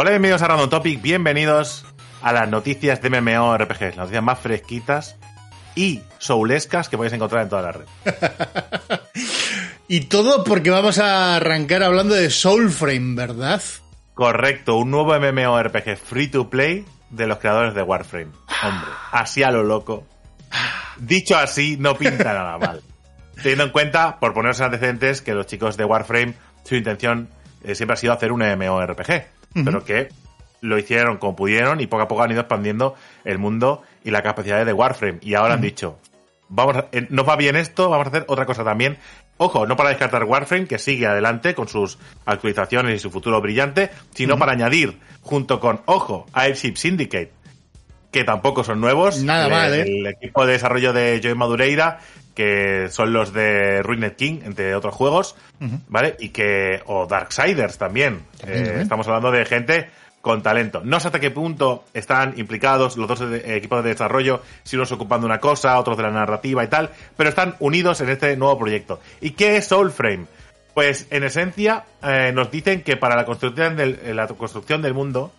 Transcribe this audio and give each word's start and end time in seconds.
Hola, 0.00 0.10
bienvenidos 0.10 0.42
a 0.42 0.46
Random 0.46 0.70
Topic. 0.70 1.02
Bienvenidos 1.02 1.84
a 2.22 2.32
las 2.32 2.48
noticias 2.48 3.02
de 3.02 3.10
MMORPG, 3.10 3.80
las 3.80 3.96
noticias 3.96 4.22
más 4.22 4.38
fresquitas 4.38 5.16
y 5.74 6.02
soulescas 6.18 6.88
que 6.88 6.96
podéis 6.96 7.14
encontrar 7.14 7.42
en 7.42 7.48
toda 7.48 7.62
la 7.62 7.72
red. 7.72 7.86
y 9.88 10.02
todo 10.02 10.44
porque 10.44 10.70
vamos 10.70 11.00
a 11.00 11.34
arrancar 11.34 11.82
hablando 11.82 12.14
de 12.14 12.30
Soulframe, 12.30 13.16
¿verdad? 13.16 13.60
Correcto, 14.14 14.76
un 14.76 14.92
nuevo 14.92 15.18
MMORPG 15.18 15.96
free 15.96 16.28
to 16.28 16.48
play 16.48 16.84
de 17.10 17.26
los 17.26 17.38
creadores 17.38 17.74
de 17.74 17.82
Warframe. 17.82 18.30
Hombre, 18.62 18.90
así 19.10 19.42
a 19.42 19.50
lo 19.50 19.64
loco. 19.64 20.06
Dicho 20.98 21.36
así, 21.36 21.76
no 21.76 21.96
pinta 21.96 22.32
nada 22.34 22.56
mal. 22.56 22.82
Teniendo 23.34 23.64
en 23.64 23.70
cuenta, 23.70 24.20
por 24.20 24.32
ponerse 24.32 24.62
antecedentes, 24.62 25.22
que 25.22 25.34
los 25.34 25.48
chicos 25.48 25.76
de 25.76 25.84
Warframe, 25.84 26.34
su 26.62 26.76
intención 26.76 27.30
eh, 27.64 27.74
siempre 27.74 27.94
ha 27.94 27.96
sido 27.96 28.12
hacer 28.12 28.30
un 28.30 28.42
MMORPG, 28.42 29.37
pero 29.64 29.84
que 29.84 30.08
lo 30.60 30.78
hicieron 30.78 31.18
como 31.18 31.36
pudieron 31.36 31.80
y 31.80 31.86
poco 31.86 32.02
a 32.02 32.08
poco 32.08 32.22
han 32.22 32.32
ido 32.32 32.40
expandiendo 32.40 32.94
el 33.24 33.38
mundo 33.38 33.82
y 34.04 34.10
la 34.10 34.22
capacidad 34.22 34.64
de 34.64 34.72
Warframe. 34.72 35.18
Y 35.22 35.34
ahora 35.34 35.54
han 35.54 35.60
dicho, 35.60 35.98
vamos 36.48 36.76
a, 36.76 36.86
eh, 36.92 37.06
nos 37.10 37.28
va 37.28 37.36
bien 37.36 37.56
esto, 37.56 37.88
vamos 37.88 38.06
a 38.06 38.10
hacer 38.10 38.24
otra 38.28 38.46
cosa 38.46 38.64
también. 38.64 38.98
Ojo, 39.36 39.66
no 39.66 39.76
para 39.76 39.90
descartar 39.90 40.24
Warframe, 40.24 40.66
que 40.66 40.78
sigue 40.78 41.06
adelante 41.06 41.54
con 41.54 41.68
sus 41.68 41.98
actualizaciones 42.26 42.96
y 42.96 42.98
su 42.98 43.10
futuro 43.10 43.40
brillante, 43.40 43.90
sino 44.12 44.36
para 44.36 44.52
añadir, 44.52 44.98
junto 45.22 45.60
con, 45.60 45.80
ojo, 45.86 46.26
Airship 46.32 46.74
Syndicate, 46.74 47.30
que 48.10 48.24
tampoco 48.24 48.64
son 48.64 48.80
nuevos. 48.80 49.22
Nada 49.22 49.44
el, 49.46 49.50
mal, 49.52 49.74
¿eh? 49.74 49.82
El 49.82 50.06
equipo 50.08 50.44
de 50.44 50.54
desarrollo 50.54 50.92
de 50.92 51.20
Joey 51.22 51.36
Madureira, 51.36 52.00
que 52.38 52.86
son 52.92 53.12
los 53.12 53.32
de 53.32 53.82
Ruined 53.82 54.12
King, 54.12 54.42
entre 54.44 54.72
otros 54.76 54.94
juegos, 54.94 55.34
¿vale? 55.88 56.14
Y 56.20 56.28
que, 56.28 56.80
o 56.86 57.04
Darksiders 57.04 57.78
también. 57.78 58.20
También, 58.38 58.60
Eh, 58.60 58.64
también. 58.64 58.82
Estamos 58.82 59.08
hablando 59.08 59.32
de 59.32 59.44
gente 59.44 59.90
con 60.20 60.40
talento. 60.40 60.80
No 60.84 61.00
sé 61.00 61.08
hasta 61.08 61.18
qué 61.18 61.32
punto 61.32 61.82
están 61.92 62.34
implicados 62.38 62.96
los 62.96 63.08
dos 63.08 63.22
eh, 63.22 63.56
equipos 63.56 63.82
de 63.82 63.90
desarrollo, 63.90 64.40
si 64.62 64.76
unos 64.76 64.86
se 64.88 64.94
ocupan 64.94 65.18
de 65.18 65.26
una 65.26 65.40
cosa, 65.40 65.76
otros 65.80 65.96
de 65.96 66.04
la 66.04 66.12
narrativa 66.12 66.62
y 66.62 66.68
tal, 66.68 66.90
pero 67.16 67.28
están 67.28 67.56
unidos 67.58 68.00
en 68.02 68.10
este 68.10 68.36
nuevo 68.36 68.56
proyecto. 68.56 69.00
¿Y 69.20 69.30
qué 69.32 69.56
es 69.56 69.66
Soulframe? 69.66 70.26
Pues 70.74 71.08
en 71.10 71.24
esencia 71.24 71.86
eh, 72.04 72.30
nos 72.32 72.52
dicen 72.52 72.82
que 72.82 72.96
para 72.96 73.16
la 73.16 73.24
construcción 73.24 73.76
del, 73.76 73.98
la 74.14 74.28
construcción 74.28 74.80
del 74.80 74.94
mundo 74.94 75.32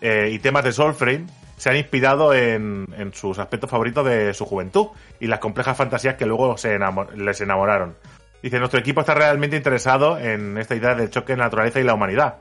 eh, 0.00 0.30
y 0.32 0.40
temas 0.40 0.64
de 0.64 0.72
Soulframe 0.72 1.26
se 1.60 1.68
han 1.68 1.76
inspirado 1.76 2.32
en, 2.32 2.86
en 2.96 3.12
sus 3.12 3.38
aspectos 3.38 3.68
favoritos 3.68 4.06
de 4.06 4.32
su 4.32 4.46
juventud 4.46 4.86
y 5.20 5.26
las 5.26 5.40
complejas 5.40 5.76
fantasías 5.76 6.14
que 6.14 6.24
luego 6.24 6.56
se 6.56 6.78
les 7.16 7.40
enamoraron. 7.42 7.96
Dice, 8.42 8.58
nuestro 8.58 8.80
equipo 8.80 9.00
está 9.00 9.12
realmente 9.12 9.58
interesado 9.58 10.16
en 10.16 10.56
esta 10.56 10.74
idea 10.74 10.94
del 10.94 11.10
choque 11.10 11.34
en 11.34 11.40
la 11.40 11.44
naturaleza 11.44 11.78
y 11.78 11.84
la 11.84 11.92
humanidad. 11.92 12.36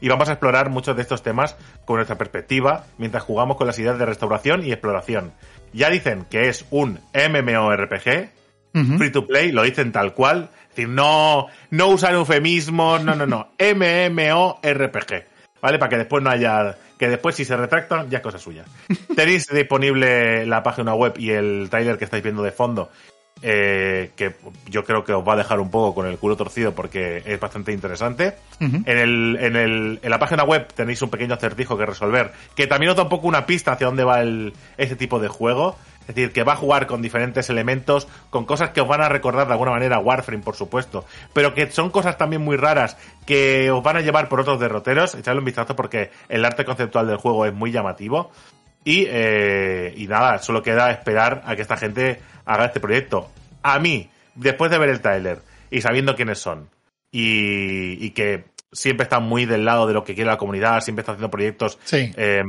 Y 0.00 0.08
vamos 0.08 0.28
a 0.28 0.32
explorar 0.32 0.70
muchos 0.70 0.96
de 0.96 1.02
estos 1.02 1.22
temas 1.22 1.56
con 1.84 1.98
nuestra 1.98 2.18
perspectiva 2.18 2.86
mientras 2.98 3.22
jugamos 3.22 3.56
con 3.56 3.68
las 3.68 3.78
ideas 3.78 3.96
de 3.96 4.06
restauración 4.06 4.66
y 4.66 4.72
exploración. 4.72 5.32
Ya 5.72 5.88
dicen 5.88 6.26
que 6.28 6.48
es 6.48 6.66
un 6.70 6.98
MMORPG, 7.14 8.32
free 8.98 9.12
to 9.12 9.24
play, 9.24 9.52
lo 9.52 9.62
dicen 9.62 9.92
tal 9.92 10.14
cual. 10.14 10.50
Es 10.62 10.68
decir, 10.70 10.88
no, 10.88 11.46
no 11.70 11.86
usan 11.86 12.16
eufemismos, 12.16 13.04
no, 13.04 13.14
no, 13.14 13.24
no. 13.24 13.52
MMORPG. 13.60 15.26
¿Vale? 15.62 15.78
Para 15.78 15.88
que 15.88 15.96
después 15.98 16.24
no 16.24 16.30
haya. 16.30 16.76
Que 17.00 17.08
después, 17.08 17.34
si 17.34 17.44
se 17.46 17.56
retractan, 17.56 18.08
ya 18.10 18.18
es 18.18 18.22
cosa 18.22 18.38
suya. 18.38 18.64
Tenéis 19.16 19.46
disponible 19.48 20.44
la 20.46 20.62
página 20.62 20.94
web 20.94 21.14
y 21.16 21.30
el 21.30 21.66
trailer 21.70 21.96
que 21.98 22.04
estáis 22.04 22.22
viendo 22.22 22.42
de 22.42 22.52
fondo. 22.52 22.90
eh, 23.42 24.10
que 24.16 24.34
yo 24.68 24.84
creo 24.84 25.02
que 25.02 25.14
os 25.14 25.26
va 25.26 25.32
a 25.32 25.36
dejar 25.36 25.60
un 25.60 25.70
poco 25.70 25.94
con 25.94 26.06
el 26.06 26.18
culo 26.18 26.36
torcido 26.36 26.74
porque 26.74 27.22
es 27.24 27.40
bastante 27.40 27.72
interesante. 27.72 28.34
en, 28.60 28.84
el, 28.86 29.38
en, 29.40 29.56
el, 29.56 29.98
en 30.02 30.10
la 30.10 30.18
página 30.18 30.44
web 30.44 30.66
tenéis 30.74 31.00
un 31.00 31.08
pequeño 31.08 31.32
acertijo 31.34 31.78
que 31.78 31.86
resolver, 31.86 32.32
que 32.54 32.66
también 32.66 32.90
os 32.90 32.96
da 32.96 33.04
un 33.04 33.08
poco 33.08 33.26
una 33.28 33.46
pista 33.46 33.72
hacia 33.72 33.86
dónde 33.86 34.04
va 34.04 34.20
el, 34.20 34.52
ese 34.76 34.94
tipo 34.94 35.18
de 35.18 35.28
juego. 35.28 35.76
Es 36.10 36.16
decir, 36.16 36.32
que 36.32 36.42
va 36.42 36.54
a 36.54 36.56
jugar 36.56 36.88
con 36.88 37.02
diferentes 37.02 37.48
elementos, 37.50 38.08
con 38.30 38.44
cosas 38.44 38.70
que 38.70 38.80
os 38.80 38.88
van 38.88 39.00
a 39.00 39.08
recordar 39.08 39.46
de 39.46 39.52
alguna 39.52 39.70
manera 39.70 40.00
Warframe, 40.00 40.42
por 40.42 40.56
supuesto, 40.56 41.04
pero 41.32 41.54
que 41.54 41.70
son 41.70 41.90
cosas 41.90 42.18
también 42.18 42.42
muy 42.42 42.56
raras 42.56 42.96
que 43.26 43.70
os 43.70 43.80
van 43.82 43.96
a 43.96 44.00
llevar 44.00 44.28
por 44.28 44.40
otros 44.40 44.58
derroteros. 44.58 45.14
Echadle 45.14 45.38
un 45.38 45.44
vistazo 45.44 45.76
porque 45.76 46.10
el 46.28 46.44
arte 46.44 46.64
conceptual 46.64 47.06
del 47.06 47.16
juego 47.18 47.46
es 47.46 47.54
muy 47.54 47.70
llamativo. 47.70 48.32
Y, 48.84 49.06
eh, 49.08 49.94
y 49.96 50.08
nada, 50.08 50.38
solo 50.38 50.62
queda 50.62 50.90
esperar 50.90 51.42
a 51.46 51.54
que 51.54 51.62
esta 51.62 51.76
gente 51.76 52.20
haga 52.44 52.64
este 52.64 52.80
proyecto. 52.80 53.30
A 53.62 53.78
mí, 53.78 54.10
después 54.34 54.70
de 54.72 54.78
ver 54.78 54.88
el 54.88 55.00
trailer 55.00 55.42
y 55.70 55.80
sabiendo 55.80 56.16
quiénes 56.16 56.38
son, 56.40 56.68
y, 57.12 58.04
y 58.04 58.10
que 58.10 58.44
siempre 58.72 59.04
están 59.04 59.22
muy 59.24 59.46
del 59.46 59.64
lado 59.64 59.86
de 59.86 59.92
lo 59.92 60.02
que 60.04 60.14
quiere 60.14 60.30
la 60.30 60.38
comunidad, 60.38 60.80
siempre 60.80 61.02
están 61.02 61.14
haciendo 61.14 61.30
proyectos 61.30 61.78
Sí. 61.84 62.12
eh, 62.16 62.42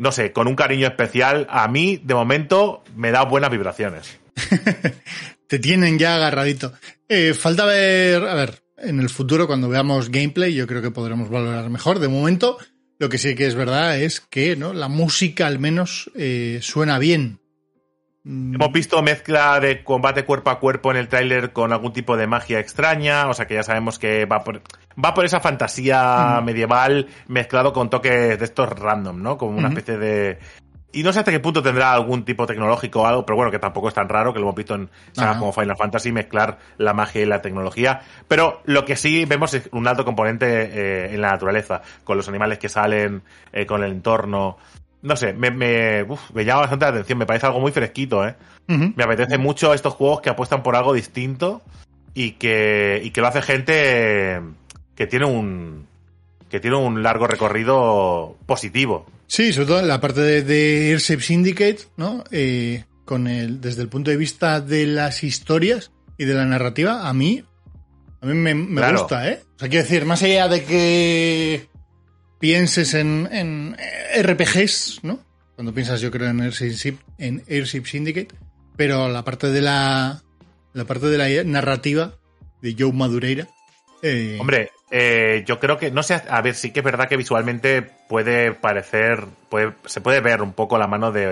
no 0.00 0.12
sé, 0.12 0.32
con 0.32 0.48
un 0.48 0.56
cariño 0.56 0.86
especial, 0.86 1.46
a 1.50 1.68
mí, 1.68 2.00
de 2.02 2.14
momento, 2.14 2.82
me 2.96 3.10
da 3.10 3.22
buenas 3.24 3.50
vibraciones. 3.50 4.18
Te 5.46 5.58
tienen 5.58 5.98
ya 5.98 6.14
agarradito. 6.14 6.72
Eh, 7.06 7.34
falta 7.34 7.66
ver, 7.66 8.24
a 8.24 8.34
ver, 8.34 8.62
en 8.78 8.98
el 8.98 9.10
futuro 9.10 9.46
cuando 9.46 9.68
veamos 9.68 10.10
gameplay 10.10 10.54
yo 10.54 10.66
creo 10.66 10.80
que 10.80 10.90
podremos 10.90 11.28
valorar 11.28 11.68
mejor. 11.68 11.98
De 11.98 12.08
momento, 12.08 12.56
lo 12.98 13.10
que 13.10 13.18
sí 13.18 13.34
que 13.34 13.46
es 13.46 13.54
verdad 13.54 14.00
es 14.00 14.20
que 14.20 14.56
¿no? 14.56 14.72
la 14.72 14.88
música 14.88 15.46
al 15.46 15.58
menos 15.58 16.10
eh, 16.14 16.60
suena 16.62 16.98
bien. 16.98 17.38
Mm, 18.22 18.54
Hemos 18.56 18.72
visto 18.72 19.02
mezcla 19.02 19.58
de 19.60 19.82
combate 19.82 20.24
cuerpo 20.24 20.50
a 20.50 20.60
cuerpo 20.60 20.90
en 20.90 20.98
el 20.98 21.08
tráiler 21.08 21.52
con 21.52 21.72
algún 21.72 21.92
tipo 21.92 22.16
de 22.16 22.26
magia 22.26 22.58
extraña, 22.58 23.28
o 23.28 23.34
sea 23.34 23.46
que 23.46 23.54
ya 23.54 23.62
sabemos 23.62 23.98
que 23.98 24.26
va 24.26 24.44
por, 24.44 24.60
va 25.02 25.14
por 25.14 25.24
esa 25.24 25.40
fantasía 25.40 26.40
medieval 26.44 27.08
mezclado 27.28 27.72
con 27.72 27.88
toques 27.88 28.38
de 28.38 28.44
estos 28.44 28.68
random, 28.68 29.22
¿no? 29.22 29.38
Como 29.38 29.56
una 29.58 29.68
especie 29.68 29.96
de... 29.96 30.38
Y 30.92 31.04
no 31.04 31.12
sé 31.12 31.20
hasta 31.20 31.30
qué 31.30 31.38
punto 31.38 31.62
tendrá 31.62 31.92
algún 31.92 32.24
tipo 32.24 32.46
tecnológico 32.46 33.02
o 33.02 33.06
algo, 33.06 33.24
pero 33.24 33.36
bueno, 33.36 33.52
que 33.52 33.60
tampoco 33.60 33.86
es 33.86 33.94
tan 33.94 34.08
raro, 34.08 34.32
que 34.32 34.40
lo 34.40 34.46
hemos 34.46 34.56
visto 34.56 34.74
en 34.74 34.90
sagas 35.12 35.36
como 35.36 35.52
Final 35.52 35.76
Fantasy, 35.76 36.10
mezclar 36.10 36.58
la 36.78 36.92
magia 36.92 37.22
y 37.22 37.26
la 37.26 37.40
tecnología. 37.40 38.00
Pero 38.26 38.60
lo 38.64 38.84
que 38.84 38.96
sí 38.96 39.24
vemos 39.24 39.54
es 39.54 39.68
un 39.70 39.86
alto 39.86 40.04
componente 40.04 40.46
eh, 40.48 41.14
en 41.14 41.20
la 41.20 41.30
naturaleza, 41.30 41.80
con 42.02 42.16
los 42.16 42.28
animales 42.28 42.58
que 42.58 42.68
salen, 42.68 43.22
eh, 43.52 43.66
con 43.66 43.84
el 43.84 43.92
entorno. 43.92 44.58
No 45.02 45.16
sé, 45.16 45.32
me, 45.32 45.50
me, 45.50 46.02
uf, 46.02 46.20
me 46.34 46.44
llama 46.44 46.60
bastante 46.62 46.84
la 46.84 46.90
atención, 46.90 47.18
me 47.18 47.26
parece 47.26 47.46
algo 47.46 47.60
muy 47.60 47.72
fresquito, 47.72 48.26
¿eh? 48.26 48.34
Me 48.68 49.02
apetece 49.02 49.36
mucho 49.38 49.74
estos 49.74 49.94
juegos 49.94 50.20
que 50.20 50.30
apuestan 50.30 50.62
por 50.62 50.76
algo 50.76 50.92
distinto 50.92 51.60
y 52.14 52.32
que, 52.32 53.00
y 53.02 53.10
que 53.10 53.20
lo 53.20 53.26
hace 53.26 53.42
gente 53.42 54.40
que 54.94 55.06
tiene 55.08 55.24
un 55.26 55.86
que 56.48 56.60
tiene 56.60 56.76
un 56.76 57.02
largo 57.02 57.26
recorrido 57.26 58.36
positivo. 58.46 59.06
Sí, 59.26 59.52
sobre 59.52 59.66
todo 59.68 59.80
en 59.80 59.88
la 59.88 60.00
parte 60.00 60.20
de, 60.20 60.42
de 60.42 60.90
Airship 60.90 61.20
Syndicate, 61.20 61.78
¿no? 61.96 62.22
Eh, 62.30 62.84
con 63.04 63.26
el, 63.26 63.60
desde 63.60 63.82
el 63.82 63.88
punto 63.88 64.10
de 64.10 64.16
vista 64.16 64.60
de 64.60 64.86
las 64.86 65.22
historias 65.24 65.90
y 66.18 66.24
de 66.26 66.34
la 66.34 66.44
narrativa, 66.44 67.08
a 67.08 67.12
mí, 67.12 67.42
a 68.20 68.26
mí 68.26 68.34
me, 68.34 68.54
me 68.54 68.80
Claro. 68.80 68.98
gusta, 69.00 69.28
¿eh? 69.28 69.40
O 69.56 69.58
sea, 69.60 69.68
quiero 69.68 69.84
decir, 69.84 70.04
más 70.04 70.22
allá 70.22 70.48
de 70.48 70.64
que 70.64 71.68
pienses 72.40 72.94
en, 72.94 73.28
en 73.30 73.76
RPGs, 74.20 75.00
¿no? 75.04 75.20
Cuando 75.54 75.72
piensas, 75.72 76.00
yo 76.00 76.10
creo, 76.10 76.28
en 76.28 76.40
Airship, 76.40 76.96
en 77.18 77.44
Airship 77.48 77.84
Syndicate, 77.84 78.34
pero 78.76 79.08
la 79.08 79.22
parte 79.24 79.48
de 79.50 79.60
la, 79.60 80.22
la 80.72 80.84
parte 80.86 81.06
de 81.06 81.18
la 81.18 81.44
narrativa 81.44 82.14
de 82.62 82.74
Joe 82.78 82.92
Madureira, 82.92 83.46
eh, 84.02 84.38
Hombre, 84.40 84.70
eh, 84.90 85.44
yo 85.46 85.60
creo 85.60 85.76
que, 85.76 85.90
no 85.90 86.02
sé, 86.02 86.22
a 86.28 86.40
ver, 86.40 86.54
sí 86.54 86.70
que 86.70 86.80
es 86.80 86.84
verdad 86.84 87.06
que 87.06 87.18
visualmente 87.18 87.82
puede 88.08 88.52
parecer, 88.52 89.26
puede, 89.50 89.74
se 89.84 90.00
puede 90.00 90.20
ver 90.22 90.40
un 90.40 90.54
poco 90.54 90.78
la 90.78 90.86
mano 90.86 91.12
de, 91.12 91.26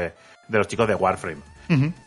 de 0.48 0.58
los 0.58 0.68
chicos 0.68 0.86
de 0.86 0.94
Warframe. 0.94 1.40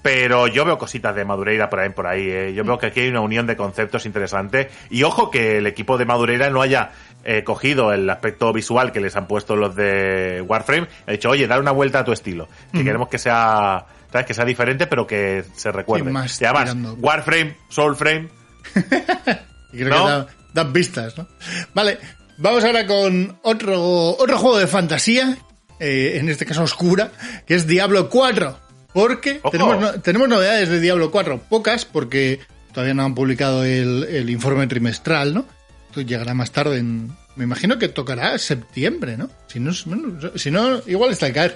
Pero 0.01 0.47
yo 0.47 0.65
veo 0.65 0.79
cositas 0.79 1.15
de 1.15 1.23
Madureira 1.23 1.69
por 1.69 1.79
ahí, 1.79 1.89
por 1.89 2.07
ahí. 2.07 2.27
eh. 2.27 2.53
Yo 2.55 2.63
veo 2.63 2.79
que 2.79 2.87
aquí 2.87 3.01
hay 3.01 3.09
una 3.09 3.21
unión 3.21 3.45
de 3.45 3.55
conceptos 3.55 4.07
interesante. 4.07 4.69
Y 4.89 5.03
ojo 5.03 5.29
que 5.29 5.59
el 5.59 5.67
equipo 5.67 5.99
de 5.99 6.05
Madureira 6.05 6.49
no 6.49 6.63
haya 6.63 6.91
eh, 7.23 7.43
cogido 7.43 7.93
el 7.93 8.09
aspecto 8.09 8.51
visual 8.53 8.91
que 8.91 8.99
les 8.99 9.15
han 9.15 9.27
puesto 9.27 9.55
los 9.55 9.75
de 9.75 10.43
Warframe. 10.47 10.87
Ha 11.07 11.11
dicho, 11.11 11.29
oye, 11.29 11.47
dar 11.47 11.59
una 11.59 11.71
vuelta 11.71 11.99
a 11.99 12.03
tu 12.05 12.11
estilo. 12.11 12.47
Que 12.71 12.83
queremos 12.83 13.07
que 13.09 13.17
sea, 13.19 13.85
¿sabes? 14.11 14.25
Que 14.27 14.33
sea 14.33 14.45
diferente, 14.45 14.87
pero 14.87 15.05
que 15.07 15.43
se 15.55 15.71
recuerde. 15.71 16.05
Sí, 16.05 16.11
más 16.11 16.41
y 16.41 16.45
además, 16.45 16.63
tirando. 16.65 16.93
Warframe, 16.95 17.55
Soulframe. 17.69 18.29
Y 19.73 19.77
creo 19.77 19.89
¿No? 19.89 20.05
que 20.05 20.11
da- 20.11 20.27
dan 20.53 20.73
pistas, 20.73 21.17
¿no? 21.17 21.27
Vale, 21.73 21.97
Vamos 22.37 22.63
ahora 22.63 22.87
con 22.87 23.37
otro, 23.43 24.17
otro 24.17 24.37
juego 24.39 24.57
de 24.57 24.65
fantasía, 24.65 25.37
eh, 25.79 26.13
en 26.19 26.27
este 26.27 26.45
caso 26.45 26.63
oscura, 26.63 27.11
que 27.45 27.53
es 27.53 27.67
Diablo 27.67 28.09
4. 28.09 28.57
Porque 28.93 29.39
Ojo. 29.43 29.51
tenemos, 29.51 29.79
no- 29.79 30.01
tenemos 30.01 30.27
novedades 30.27 30.67
de 30.69 30.79
Diablo 30.79 31.11
4, 31.11 31.39
pocas, 31.47 31.85
porque 31.85 32.39
todavía 32.73 32.95
no 32.95 33.03
han 33.05 33.13
publicado 33.15 33.63
el, 33.63 34.05
el 34.05 34.29
informe 34.31 34.65
trimestral, 34.65 35.33
¿no? 35.35 35.45
Llegará 35.95 36.33
más 36.33 36.51
tarde, 36.51 36.77
en, 36.77 37.11
me 37.35 37.43
imagino 37.43 37.77
que 37.77 37.89
tocará 37.89 38.37
septiembre, 38.37 39.17
¿no? 39.17 39.29
Si 39.47 39.59
no, 39.59 39.73
si 39.73 40.51
no 40.51 40.81
igual 40.87 41.11
está 41.11 41.25
al 41.27 41.33
caer. 41.33 41.55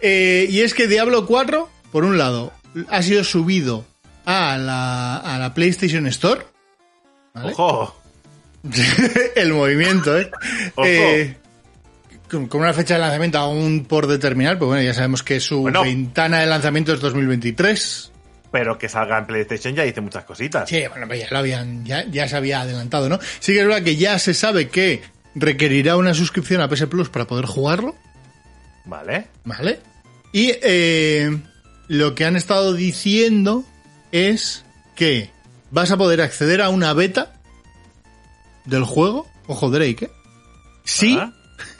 Eh, 0.00 0.46
y 0.50 0.60
es 0.60 0.74
que 0.74 0.86
Diablo 0.88 1.26
4, 1.26 1.68
por 1.92 2.04
un 2.04 2.18
lado, 2.18 2.52
ha 2.88 3.02
sido 3.02 3.22
subido 3.24 3.84
a 4.24 4.58
la, 4.58 5.16
a 5.18 5.38
la 5.38 5.54
PlayStation 5.54 6.06
Store. 6.08 6.42
¿vale? 7.34 7.52
Ojo. 7.52 7.96
el 9.36 9.52
movimiento, 9.52 10.18
¿eh? 10.18 10.30
Ojo. 10.74 10.86
Eh, 10.86 11.36
con, 12.28 12.48
con 12.48 12.60
una 12.62 12.72
fecha 12.72 12.94
de 12.94 13.00
lanzamiento 13.00 13.38
aún 13.38 13.84
por 13.84 14.06
determinar, 14.08 14.58
pues 14.58 14.66
bueno, 14.68 14.82
ya 14.82 14.94
sabemos 14.94 15.22
que 15.22 15.38
su 15.38 15.60
Bueno. 15.62 15.82
ventana 15.82 16.40
de 16.40 16.46
lanzamiento 16.46 16.92
es 16.92 17.00
2023. 17.00 18.10
Pero 18.52 18.78
que 18.78 18.88
salga 18.88 19.18
en 19.18 19.26
PlayStation 19.26 19.74
ya 19.74 19.82
dice 19.82 20.00
muchas 20.00 20.24
cositas. 20.24 20.68
Sí, 20.68 20.82
bueno, 20.88 21.06
pues 21.06 21.20
ya 21.20 21.26
lo 21.30 21.38
habían, 21.38 21.84
ya, 21.84 22.04
ya 22.06 22.28
se 22.28 22.36
había 22.36 22.60
adelantado, 22.62 23.08
¿no? 23.08 23.18
Sí 23.40 23.52
que 23.52 23.60
es 23.60 23.66
verdad 23.66 23.82
que 23.82 23.96
ya 23.96 24.18
se 24.18 24.34
sabe 24.34 24.68
que 24.68 25.02
requerirá 25.34 25.96
una 25.96 26.14
suscripción 26.14 26.60
a 26.62 26.68
PS 26.68 26.86
Plus 26.86 27.08
para 27.08 27.26
poder 27.26 27.44
jugarlo, 27.46 27.94
Vale. 28.84 29.26
¿vale? 29.44 29.80
Y 30.32 30.52
eh, 30.62 31.38
lo 31.88 32.14
que 32.14 32.24
han 32.24 32.36
estado 32.36 32.72
diciendo 32.72 33.64
es 34.12 34.64
que 34.94 35.30
vas 35.70 35.90
a 35.90 35.96
poder 35.96 36.20
acceder 36.22 36.62
a 36.62 36.68
una 36.70 36.92
beta 36.94 37.34
del 38.64 38.84
juego, 38.84 39.26
ojo 39.46 39.70
Drake, 39.70 40.06
¿eh? 40.06 40.10
Si 40.84 41.16
Ah, 41.18 41.32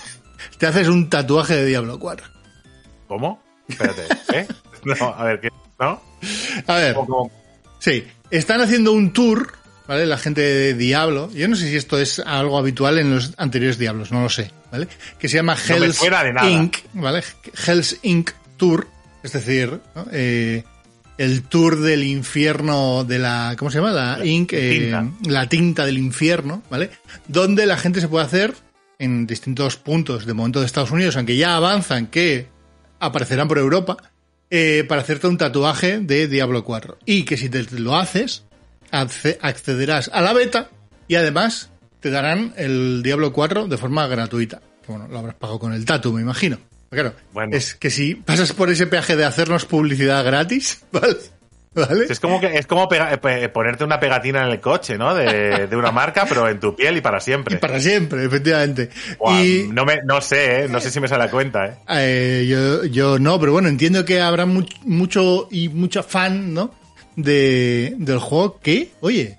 te 0.58 0.66
haces 0.66 0.88
un 0.88 1.08
tatuaje 1.08 1.54
de 1.54 1.64
Diablo 1.66 1.98
4. 1.98 2.26
¿Cómo? 3.08 3.40
Espérate, 3.68 4.02
¿eh? 4.34 4.46
No, 4.84 5.14
a 5.14 5.24
ver, 5.24 5.40
¿qué? 5.40 5.48
¿No? 5.80 6.00
A 6.66 6.74
ver, 6.74 6.96
sí, 7.78 8.04
están 8.30 8.60
haciendo 8.60 8.92
un 8.92 9.12
tour, 9.12 9.52
¿vale? 9.86 10.06
La 10.06 10.18
gente 10.18 10.40
de 10.40 10.74
Diablo. 10.74 11.30
Yo 11.32 11.48
no 11.48 11.56
sé 11.56 11.68
si 11.68 11.76
esto 11.76 11.98
es 11.98 12.18
algo 12.20 12.58
habitual 12.58 12.98
en 12.98 13.14
los 13.14 13.34
anteriores 13.36 13.78
Diablos, 13.78 14.12
no 14.12 14.22
lo 14.22 14.28
sé, 14.28 14.50
¿vale? 14.70 14.88
Que 15.18 15.28
se 15.28 15.36
llama 15.36 15.56
Hell's. 15.56 16.00
Inc., 16.44 16.76
¿vale? 16.94 17.22
Hell's 17.66 17.98
Inc. 18.02 18.30
Tour, 18.56 18.88
es 19.22 19.32
decir, 19.32 19.80
¿no? 19.94 20.06
Eh, 20.12 20.64
el 21.18 21.42
tour 21.42 21.80
del 21.80 22.04
infierno 22.04 23.04
de 23.04 23.18
la, 23.18 23.54
¿cómo 23.58 23.70
se 23.70 23.78
llama? 23.78 23.92
La 23.92 24.24
Inc., 24.24 24.52
eh, 24.52 24.70
tinta. 24.70 25.30
la 25.30 25.48
tinta 25.48 25.84
del 25.84 25.98
infierno, 25.98 26.62
¿vale? 26.70 26.90
Donde 27.28 27.66
la 27.66 27.76
gente 27.76 28.00
se 28.00 28.08
puede 28.08 28.24
hacer 28.24 28.54
en 28.98 29.26
distintos 29.26 29.76
puntos 29.76 30.26
de 30.26 30.34
momento 30.34 30.60
de 30.60 30.66
Estados 30.66 30.90
Unidos, 30.90 31.16
aunque 31.16 31.36
ya 31.36 31.56
avanzan 31.56 32.06
que 32.06 32.48
aparecerán 32.98 33.48
por 33.48 33.58
Europa, 33.58 33.96
eh, 34.50 34.84
para 34.88 35.00
hacerte 35.02 35.26
un 35.26 35.38
tatuaje 35.38 35.98
de 36.00 36.28
Diablo 36.28 36.64
4. 36.64 36.98
Y 37.04 37.24
que 37.24 37.36
si 37.36 37.48
te 37.48 37.62
lo 37.78 37.96
haces, 37.96 38.44
acce- 38.92 39.38
accederás 39.42 40.10
a 40.12 40.20
la 40.22 40.32
beta 40.32 40.70
y 41.08 41.14
además 41.16 41.70
te 42.00 42.10
darán 42.10 42.52
el 42.56 43.02
Diablo 43.02 43.32
4 43.32 43.66
de 43.68 43.76
forma 43.76 44.06
gratuita. 44.06 44.60
Bueno, 44.86 45.08
lo 45.08 45.18
habrás 45.18 45.34
pagado 45.36 45.58
con 45.58 45.72
el 45.72 45.84
tatu, 45.84 46.12
me 46.12 46.22
imagino. 46.22 46.58
Pero 46.88 47.10
Claro, 47.10 47.16
Bueno. 47.32 47.56
es 47.56 47.74
que 47.74 47.90
si 47.90 48.14
pasas 48.14 48.52
por 48.52 48.70
ese 48.70 48.86
peaje 48.86 49.16
de 49.16 49.24
hacernos 49.24 49.64
publicidad 49.64 50.24
gratis, 50.24 50.84
¿vale? 50.92 51.16
¿Vale? 51.76 52.06
Es 52.08 52.18
como 52.20 52.40
que 52.40 52.56
es 52.58 52.66
como 52.66 52.88
pega- 52.88 53.12
eh, 53.22 53.48
ponerte 53.50 53.84
una 53.84 54.00
pegatina 54.00 54.44
en 54.44 54.50
el 54.52 54.60
coche, 54.60 54.96
¿no? 54.98 55.14
De, 55.14 55.66
de 55.66 55.76
una 55.76 55.92
marca, 55.92 56.24
pero 56.28 56.48
en 56.48 56.58
tu 56.58 56.74
piel 56.74 56.96
y 56.96 57.00
para 57.02 57.20
siempre. 57.20 57.56
Y 57.56 57.58
para 57.58 57.78
siempre, 57.78 58.24
efectivamente. 58.24 58.88
Y 59.38 59.68
no 59.72 59.84
me, 59.84 59.98
no 60.04 60.20
sé, 60.20 60.64
¿eh? 60.64 60.68
No 60.68 60.80
sé 60.80 60.90
si 60.90 60.98
me 61.00 61.06
sale 61.08 61.24
a 61.24 61.30
cuenta, 61.30 61.66
¿eh? 61.66 61.74
Eh, 61.88 62.46
yo, 62.48 62.84
yo 62.86 63.18
no, 63.18 63.38
pero 63.38 63.52
bueno, 63.52 63.68
entiendo 63.68 64.04
que 64.04 64.20
habrá 64.20 64.46
mu- 64.46 64.64
mucho 64.84 65.48
y 65.50 65.68
mucha 65.68 66.02
fan, 66.02 66.54
¿no? 66.54 66.70
De, 67.14 67.94
del 67.98 68.18
juego 68.18 68.58
que, 68.60 68.90
oye, 69.00 69.38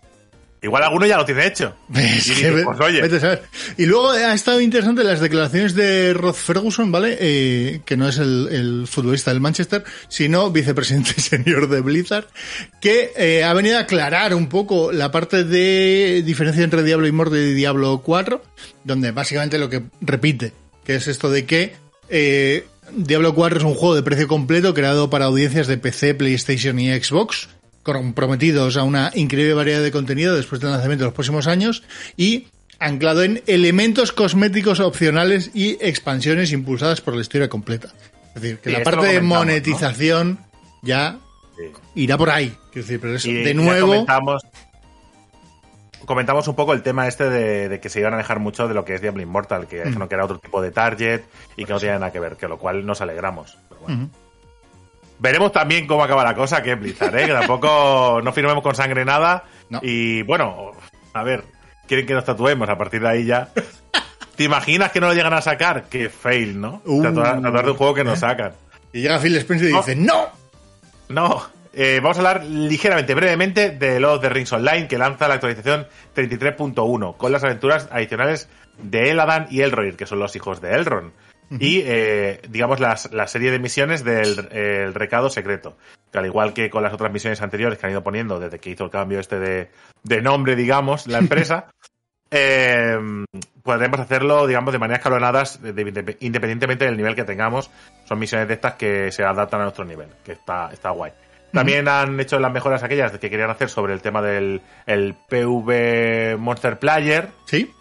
Igual 0.67 0.83
alguno 0.83 1.05
ya 1.05 1.15
lo 1.15 1.23
tiene 1.23 1.47
hecho. 1.47 1.73
es 1.95 2.27
Y 2.27 2.41
que 2.41 2.51
pues 2.51 2.77
oye, 2.81 3.01
vete 3.01 3.15
a 3.15 3.19
saber. 3.21 3.43
Y 3.77 3.85
luego 3.85 4.11
ha 4.11 4.33
estado 4.33 4.59
interesante 4.59 5.01
las 5.05 5.21
declaraciones 5.21 5.75
de 5.75 6.13
Rod 6.13 6.33
Ferguson, 6.33 6.91
¿vale? 6.91 7.17
Eh, 7.21 7.79
que 7.85 7.95
no 7.95 8.09
es 8.09 8.17
el, 8.17 8.49
el 8.51 8.85
futbolista 8.85 9.31
del 9.31 9.39
Manchester, 9.39 9.85
sino 10.09 10.51
vicepresidente 10.51 11.13
senior 11.21 11.69
de 11.69 11.79
Blizzard, 11.79 12.27
que 12.81 13.13
eh, 13.15 13.45
ha 13.45 13.53
venido 13.53 13.77
a 13.77 13.81
aclarar 13.81 14.35
un 14.35 14.49
poco 14.49 14.91
la 14.91 15.09
parte 15.09 15.45
de 15.45 16.21
diferencia 16.25 16.65
entre 16.65 16.83
Diablo 16.83 17.07
Immortal 17.07 17.39
y 17.39 17.53
Diablo 17.53 18.01
4, 18.03 18.43
donde 18.83 19.11
básicamente 19.11 19.57
lo 19.57 19.69
que 19.69 19.83
repite, 20.01 20.51
que 20.83 20.95
es 20.95 21.07
esto 21.07 21.29
de 21.29 21.45
que 21.45 21.75
eh, 22.09 22.65
Diablo 22.91 23.33
4 23.33 23.59
es 23.59 23.63
un 23.63 23.73
juego 23.73 23.95
de 23.95 24.03
precio 24.03 24.27
completo 24.27 24.73
creado 24.73 25.09
para 25.09 25.25
audiencias 25.25 25.67
de 25.67 25.77
PC, 25.77 26.13
PlayStation 26.15 26.77
y 26.77 26.89
Xbox, 26.93 27.47
comprometidos 27.93 28.75
a 28.77 28.83
una 28.83 29.11
increíble 29.15 29.53
variedad 29.53 29.81
de 29.81 29.91
contenido 29.91 30.35
después 30.35 30.59
del 30.61 30.71
lanzamiento 30.71 31.05
de 31.05 31.07
los 31.07 31.13
próximos 31.15 31.47
años 31.47 31.83
y 32.17 32.47
anclado 32.79 33.23
en 33.23 33.41
elementos 33.47 34.11
cosméticos 34.11 34.79
opcionales 34.81 35.49
y 35.55 35.77
expansiones 35.81 36.51
impulsadas 36.51 37.01
por 37.01 37.15
la 37.15 37.21
historia 37.21 37.49
completa. 37.49 37.87
Es 38.35 38.41
decir, 38.41 38.57
que 38.59 38.69
Sí, 38.69 38.75
la 38.77 38.83
parte 38.83 39.07
de 39.07 39.21
monetización 39.21 40.39
ya 40.83 41.17
Sí. 41.57 41.63
irá 41.95 42.17
por 42.19 42.29
ahí. 42.29 42.49
Quiero 42.71 42.85
decir, 42.85 42.99
pero 42.99 43.15
eso, 43.15 43.27
Y 43.29 43.33
de 43.33 43.53
nuevo, 43.55 43.87
comentamos, 43.87 44.43
comentamos 46.05 46.47
un 46.47 46.55
poco 46.55 46.73
el 46.73 46.83
tema 46.83 47.07
este 47.07 47.29
de, 47.29 47.67
de 47.69 47.79
que 47.79 47.89
se 47.89 47.99
iban 47.99 48.13
a 48.13 48.17
dejar 48.17 48.39
mucho 48.39 48.67
de 48.67 48.73
lo 48.75 48.85
que 48.85 48.93
es 48.93 49.01
Diablo 49.01 49.21
Immortal, 49.23 49.63
Mm. 49.63 49.67
que 49.67 49.83
que 50.07 50.13
era 50.15 50.25
otro 50.25 50.37
tipo 50.39 50.61
de 50.61 50.69
target 50.71 51.21
y 51.55 51.65
que 51.65 51.73
no 51.73 51.79
tenía 51.79 51.95
nada 51.97 52.11
que 52.11 52.19
ver, 52.19 52.35
que 52.37 52.47
lo 52.47 52.59
cual 52.59 52.85
nos 52.85 53.01
alegramos. 53.01 53.57
Pero 53.69 53.81
bueno. 53.81 54.09
Veremos 55.19 55.51
también 55.51 55.87
cómo 55.87 56.03
acaba 56.03 56.23
la 56.23 56.35
cosa, 56.35 56.61
que 56.61 56.75
Blizzard, 56.75 57.15
¿eh? 57.17 57.25
que 57.25 57.33
tampoco 57.33 58.21
no 58.23 58.31
firmemos 58.33 58.61
con 58.63 58.75
sangre 58.75 59.03
nada. 59.05 59.43
No. 59.69 59.79
Y 59.81 60.21
bueno, 60.23 60.71
a 61.13 61.23
ver, 61.23 61.43
quieren 61.87 62.05
que 62.05 62.13
nos 62.13 62.25
tatuemos 62.25 62.69
a 62.69 62.77
partir 62.77 63.01
de 63.01 63.09
ahí 63.09 63.25
ya. 63.25 63.49
¿Te 64.35 64.43
imaginas 64.43 64.91
que 64.91 64.99
no 65.01 65.07
lo 65.07 65.13
llegan 65.13 65.33
a 65.33 65.41
sacar? 65.41 65.85
Qué 65.89 66.09
fail, 66.09 66.61
¿no? 66.61 66.81
Uh. 66.85 67.01
tatuar, 67.01 67.41
tatuar 67.41 67.65
de 67.65 67.71
un 67.71 67.77
juego 67.77 67.93
que 67.95 68.03
no 68.03 68.15
sacan. 68.15 68.51
y 68.93 69.01
llega 69.01 69.19
Phil 69.19 69.35
Spencer 69.37 69.69
y 69.69 69.73
No. 69.73 69.77
dice, 69.79 69.95
¡No! 69.95 70.27
No, 71.09 71.41
eh, 71.73 71.99
vamos 72.03 72.17
a 72.17 72.19
hablar 72.19 72.43
ligeramente, 72.43 73.15
brevemente, 73.15 73.69
de 73.71 74.03
of 74.05 74.21
the 74.21 74.29
Rings 74.29 74.51
Online, 74.51 74.87
que 74.87 74.97
lanza 74.97 75.27
la 75.27 75.35
actualización 75.35 75.87
33.1, 76.15 77.15
con 77.17 77.31
las 77.31 77.43
aventuras 77.43 77.87
adicionales 77.91 78.49
de 78.77 79.11
Eladan 79.11 79.47
y 79.49 79.61
Elrohir, 79.61 79.95
que 79.95 80.05
son 80.05 80.19
los 80.19 80.35
hijos 80.35 80.59
de 80.61 80.73
Elrond. 80.73 81.11
Y, 81.49 81.81
eh, 81.85 82.41
digamos, 82.49 82.79
las, 82.79 83.11
la 83.13 83.27
serie 83.27 83.51
de 83.51 83.59
misiones 83.59 84.03
del 84.03 84.49
el 84.51 84.93
recado 84.93 85.29
secreto. 85.29 85.77
Que 86.11 86.17
al 86.19 86.25
igual 86.25 86.53
que 86.53 86.69
con 86.69 86.83
las 86.83 86.93
otras 86.93 87.11
misiones 87.11 87.41
anteriores 87.41 87.77
que 87.79 87.85
han 87.85 87.91
ido 87.93 88.03
poniendo 88.03 88.39
desde 88.39 88.59
que 88.59 88.69
hizo 88.69 88.83
el 88.83 88.89
cambio 88.89 89.19
este 89.19 89.39
de, 89.39 89.69
de 90.03 90.21
nombre, 90.21 90.55
digamos, 90.55 91.07
la 91.07 91.19
empresa, 91.19 91.67
eh, 92.31 92.97
podremos 93.63 93.99
hacerlo, 93.99 94.45
digamos, 94.47 94.73
de 94.73 94.79
manera 94.79 94.97
escalonadas, 94.97 95.61
de- 95.61 95.71
de- 95.73 96.17
independientemente 96.19 96.85
del 96.85 96.97
nivel 96.97 97.15
que 97.15 97.23
tengamos. 97.23 97.69
Son 98.05 98.19
misiones 98.19 98.47
de 98.47 98.53
estas 98.55 98.73
que 98.73 99.11
se 99.11 99.23
adaptan 99.23 99.61
a 99.61 99.63
nuestro 99.63 99.85
nivel, 99.85 100.09
que 100.25 100.33
está, 100.33 100.69
está 100.71 100.89
guay. 100.91 101.11
También 101.53 101.87
han 101.87 102.19
hecho 102.19 102.39
las 102.39 102.51
mejoras 102.51 102.83
aquellas 102.83 103.11
que 103.17 103.29
querían 103.29 103.49
hacer 103.49 103.69
sobre 103.69 103.93
el 103.93 104.01
tema 104.01 104.21
del 104.21 104.61
el 104.85 105.15
PV 105.29 106.35
Monster 106.37 106.77
Player, 106.77 107.29
¿Sí? 107.45 107.71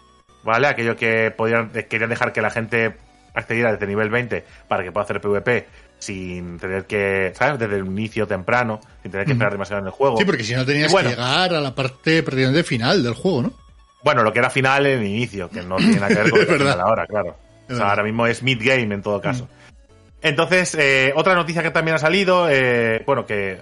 ¿vale? 0.43 0.67
Aquello 0.67 0.95
que 0.95 1.31
podían, 1.31 1.69
querían 1.71 2.09
dejar 2.09 2.31
que 2.31 2.41
la 2.41 2.49
gente 2.49 2.95
accediera 3.39 3.71
desde 3.71 3.87
nivel 3.87 4.09
20 4.09 4.43
para 4.67 4.83
que 4.83 4.91
pueda 4.91 5.03
hacer 5.05 5.21
PvP 5.21 5.67
sin 5.99 6.59
tener 6.59 6.85
que, 6.85 7.33
¿sabes? 7.35 7.59
Desde 7.59 7.77
el 7.77 7.85
inicio 7.85 8.27
temprano, 8.27 8.79
sin 9.01 9.11
tener 9.11 9.25
que 9.25 9.33
esperar 9.33 9.53
demasiado 9.53 9.81
en 9.81 9.87
el 9.87 9.91
juego. 9.91 10.17
Sí, 10.17 10.25
porque 10.25 10.43
si 10.43 10.53
no 10.53 10.65
tenías 10.65 10.91
bueno. 10.91 11.09
que 11.09 11.15
llegar 11.15 11.53
a 11.53 11.61
la 11.61 11.73
parte 11.73 12.21
prácticamente 12.23 12.63
final 12.63 13.03
del 13.03 13.13
juego, 13.13 13.43
¿no? 13.43 13.53
Bueno, 14.03 14.23
lo 14.23 14.31
que 14.31 14.39
era 14.39 14.49
final 14.49 14.85
en 14.85 14.99
el 14.99 15.07
inicio, 15.07 15.49
que 15.49 15.63
no 15.63 15.77
tiene 15.77 15.99
nada 15.99 16.09
que 16.09 16.15
ver 16.15 16.29
con 16.47 16.59
lo 16.59 16.65
que 16.65 16.69
ahora, 16.69 17.07
claro. 17.07 17.35
O 17.69 17.75
sea, 17.75 17.89
ahora 17.89 18.03
mismo 18.03 18.27
es 18.27 18.43
mid-game 18.43 18.93
en 18.93 19.01
todo 19.01 19.19
caso. 19.19 19.49
Entonces, 20.21 20.75
eh, 20.75 21.11
otra 21.15 21.35
noticia 21.35 21.61
que 21.61 21.71
también 21.71 21.95
ha 21.95 21.99
salido, 21.99 22.47
eh, 22.49 23.03
bueno, 23.05 23.25
que 23.25 23.59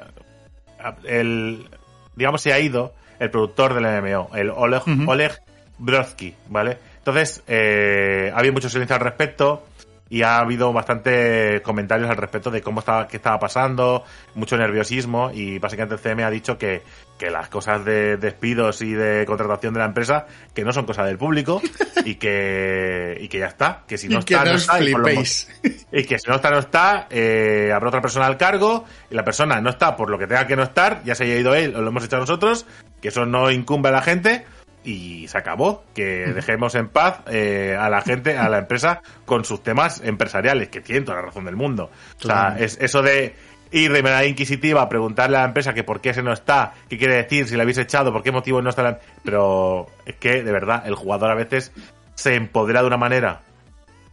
el, 1.06 1.68
digamos, 2.16 2.42
se 2.42 2.54
ha 2.54 2.60
ido 2.60 2.94
el 3.20 3.32
productor 3.32 3.74
del 3.74 4.02
MMO, 4.02 4.30
el 4.36 4.50
Oleg, 4.50 4.82
Ujú. 4.82 5.10
Oleg 5.10 5.42
Brodsky, 5.78 6.36
¿vale? 6.50 6.78
Entonces, 7.06 7.44
eh, 7.46 8.32
ha 8.34 8.40
habido 8.40 8.54
mucho 8.54 8.68
silencio 8.68 8.96
al 8.96 9.02
respecto 9.04 9.64
y 10.10 10.24
ha 10.24 10.40
habido 10.40 10.74
bastante 10.74 11.62
comentarios 11.62 12.10
al 12.10 12.18
respecto 12.18 12.50
de 12.50 12.64
cómo 12.64 12.80
estaba, 12.80 13.08
qué 13.08 13.18
estaba 13.18 13.38
pasando, 13.38 14.04
mucho 14.34 14.58
nerviosismo 14.58 15.30
y 15.32 15.60
básicamente 15.60 15.94
el 15.94 16.02
CM 16.02 16.24
ha 16.24 16.32
dicho 16.32 16.58
que, 16.58 16.82
que 17.20 17.30
las 17.30 17.48
cosas 17.50 17.86
de 17.86 18.18
despidos 18.18 18.82
y 18.82 18.94
de 18.94 19.24
contratación 19.28 19.76
de 19.76 19.82
la 19.82 19.86
empresa 19.86 20.26
que 20.56 20.64
no 20.64 20.74
son 20.74 20.88
cosa 20.88 21.04
del 21.04 21.20
público 21.20 21.62
y 22.06 22.16
que, 22.16 23.20
y 23.22 23.28
que 23.28 23.38
ya 23.38 23.48
está, 23.48 23.84
que 23.88 24.00
si 24.00 24.08
no 24.08 24.22
y 24.22 24.24
que 24.24 24.34
está, 24.34 24.46
no 24.46 24.52
no 24.54 24.58
está, 24.58 24.82
y 24.82 26.00
y 26.00 26.04
que 26.06 26.18
si 26.18 26.28
no 26.28 26.38
está, 26.38 26.50
no 26.50 26.58
está, 26.58 27.06
eh, 27.12 27.72
habrá 27.72 27.90
otra 27.90 28.02
persona 28.02 28.26
al 28.26 28.38
cargo, 28.38 28.86
y 29.12 29.14
la 29.14 29.24
persona 29.24 29.62
no 29.62 29.70
está 29.70 29.96
por 29.96 30.10
lo 30.10 30.18
que 30.18 30.26
tenga 30.26 30.48
que 30.48 30.56
no 30.56 30.64
estar, 30.64 31.04
ya 31.04 31.14
se 31.14 31.26
haya 31.26 31.36
ido 31.36 31.54
él 31.54 31.76
o 31.76 31.82
lo 31.82 31.90
hemos 31.90 32.04
hecho 32.04 32.18
nosotros, 32.18 32.66
que 33.00 33.10
eso 33.10 33.28
no 33.28 33.52
incumbe 33.52 33.90
a 33.90 33.92
la 33.92 34.02
gente, 34.02 34.46
y 34.86 35.28
se 35.28 35.38
acabó. 35.38 35.84
Que 35.94 36.28
dejemos 36.34 36.76
en 36.76 36.88
paz 36.88 37.22
eh, 37.28 37.76
a 37.78 37.90
la 37.90 38.02
gente, 38.02 38.38
a 38.38 38.48
la 38.48 38.60
empresa, 38.60 39.02
con 39.26 39.44
sus 39.44 39.64
temas 39.64 40.02
empresariales, 40.04 40.70
que 40.70 40.82
tienen 40.82 41.04
toda 41.06 41.18
la 41.18 41.24
razón 41.26 41.46
del 41.46 41.56
mundo. 41.56 41.90
O 42.24 42.28
sea, 42.28 42.56
es 42.60 42.78
eso 42.80 43.02
de 43.02 43.36
ir 43.72 43.92
de 43.92 44.04
manera 44.04 44.26
inquisitiva 44.26 44.82
a 44.82 44.90
preguntarle 44.90 45.38
a 45.38 45.42
la 45.42 45.48
empresa 45.48 45.74
que 45.74 45.84
por 45.84 46.00
qué 46.00 46.12
ese 46.12 46.24
no 46.24 46.32
está, 46.32 46.74
qué 46.88 46.98
quiere 46.98 47.16
decir, 47.16 47.48
si 47.48 47.56
le 47.56 47.64
habéis 47.64 47.78
echado, 47.78 48.14
por 48.14 48.24
qué 48.24 48.32
motivo 48.32 48.62
no 48.62 48.70
está 48.70 48.84
la... 48.84 49.00
Pero 49.24 49.88
es 50.06 50.16
que, 50.16 50.44
de 50.44 50.52
verdad, 50.52 50.84
el 50.86 50.96
jugador 50.96 51.32
a 51.32 51.36
veces 51.36 51.72
se 52.14 52.36
empodera 52.36 52.82
de 52.82 52.88
una 52.88 52.98
manera 52.98 53.42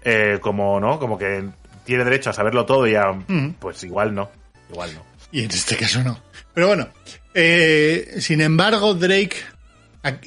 eh, 0.02 0.38
como, 0.41 0.81
¿no? 0.81 0.99
Como 0.99 1.19
que 1.19 1.45
tiene 1.85 2.05
derecho 2.05 2.31
a 2.31 2.33
saberlo 2.33 2.64
todo 2.64 2.87
y 2.87 2.97
a... 2.97 3.12
Pues 3.61 3.85
igual 3.85 4.14
no, 4.14 4.31
igual 4.71 4.95
no. 4.95 5.02
Y 5.31 5.45
en 5.45 5.50
este 5.50 5.76
caso 5.76 6.02
no. 6.02 6.19
Pero 6.55 6.69
bueno, 6.69 6.88
eh, 7.35 8.17
sin 8.19 8.41
embargo, 8.41 8.95
Drake 8.95 9.37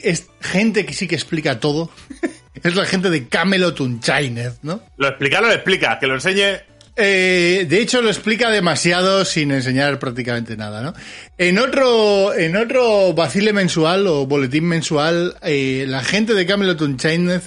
es 0.01 0.27
gente 0.41 0.85
que 0.85 0.93
sí 0.93 1.07
que 1.07 1.15
explica 1.15 1.59
todo. 1.59 1.89
es 2.63 2.75
la 2.75 2.85
gente 2.85 3.09
de 3.09 3.27
Camelot 3.27 3.79
Unchained, 3.79 4.53
¿no? 4.61 4.81
Lo 4.97 5.07
explica, 5.07 5.41
lo 5.41 5.51
explica, 5.51 5.99
que 5.99 6.07
lo 6.07 6.15
enseñe. 6.15 6.61
Eh, 6.97 7.65
de 7.67 7.81
hecho, 7.81 8.01
lo 8.01 8.09
explica 8.09 8.49
demasiado 8.49 9.25
sin 9.25 9.51
enseñar 9.51 9.99
prácticamente 9.99 10.55
nada, 10.55 10.81
¿no? 10.81 10.93
En 11.37 11.59
otro, 11.59 12.33
en 12.33 12.55
otro 12.55 13.13
vacile 13.13 13.51
mensual 13.51 14.07
o 14.07 14.25
boletín 14.25 14.63
mensual, 14.65 15.35
eh, 15.41 15.85
la 15.87 16.03
gente 16.03 16.33
de 16.33 16.45
Camelot 16.45 16.81
Unchained 16.81 17.41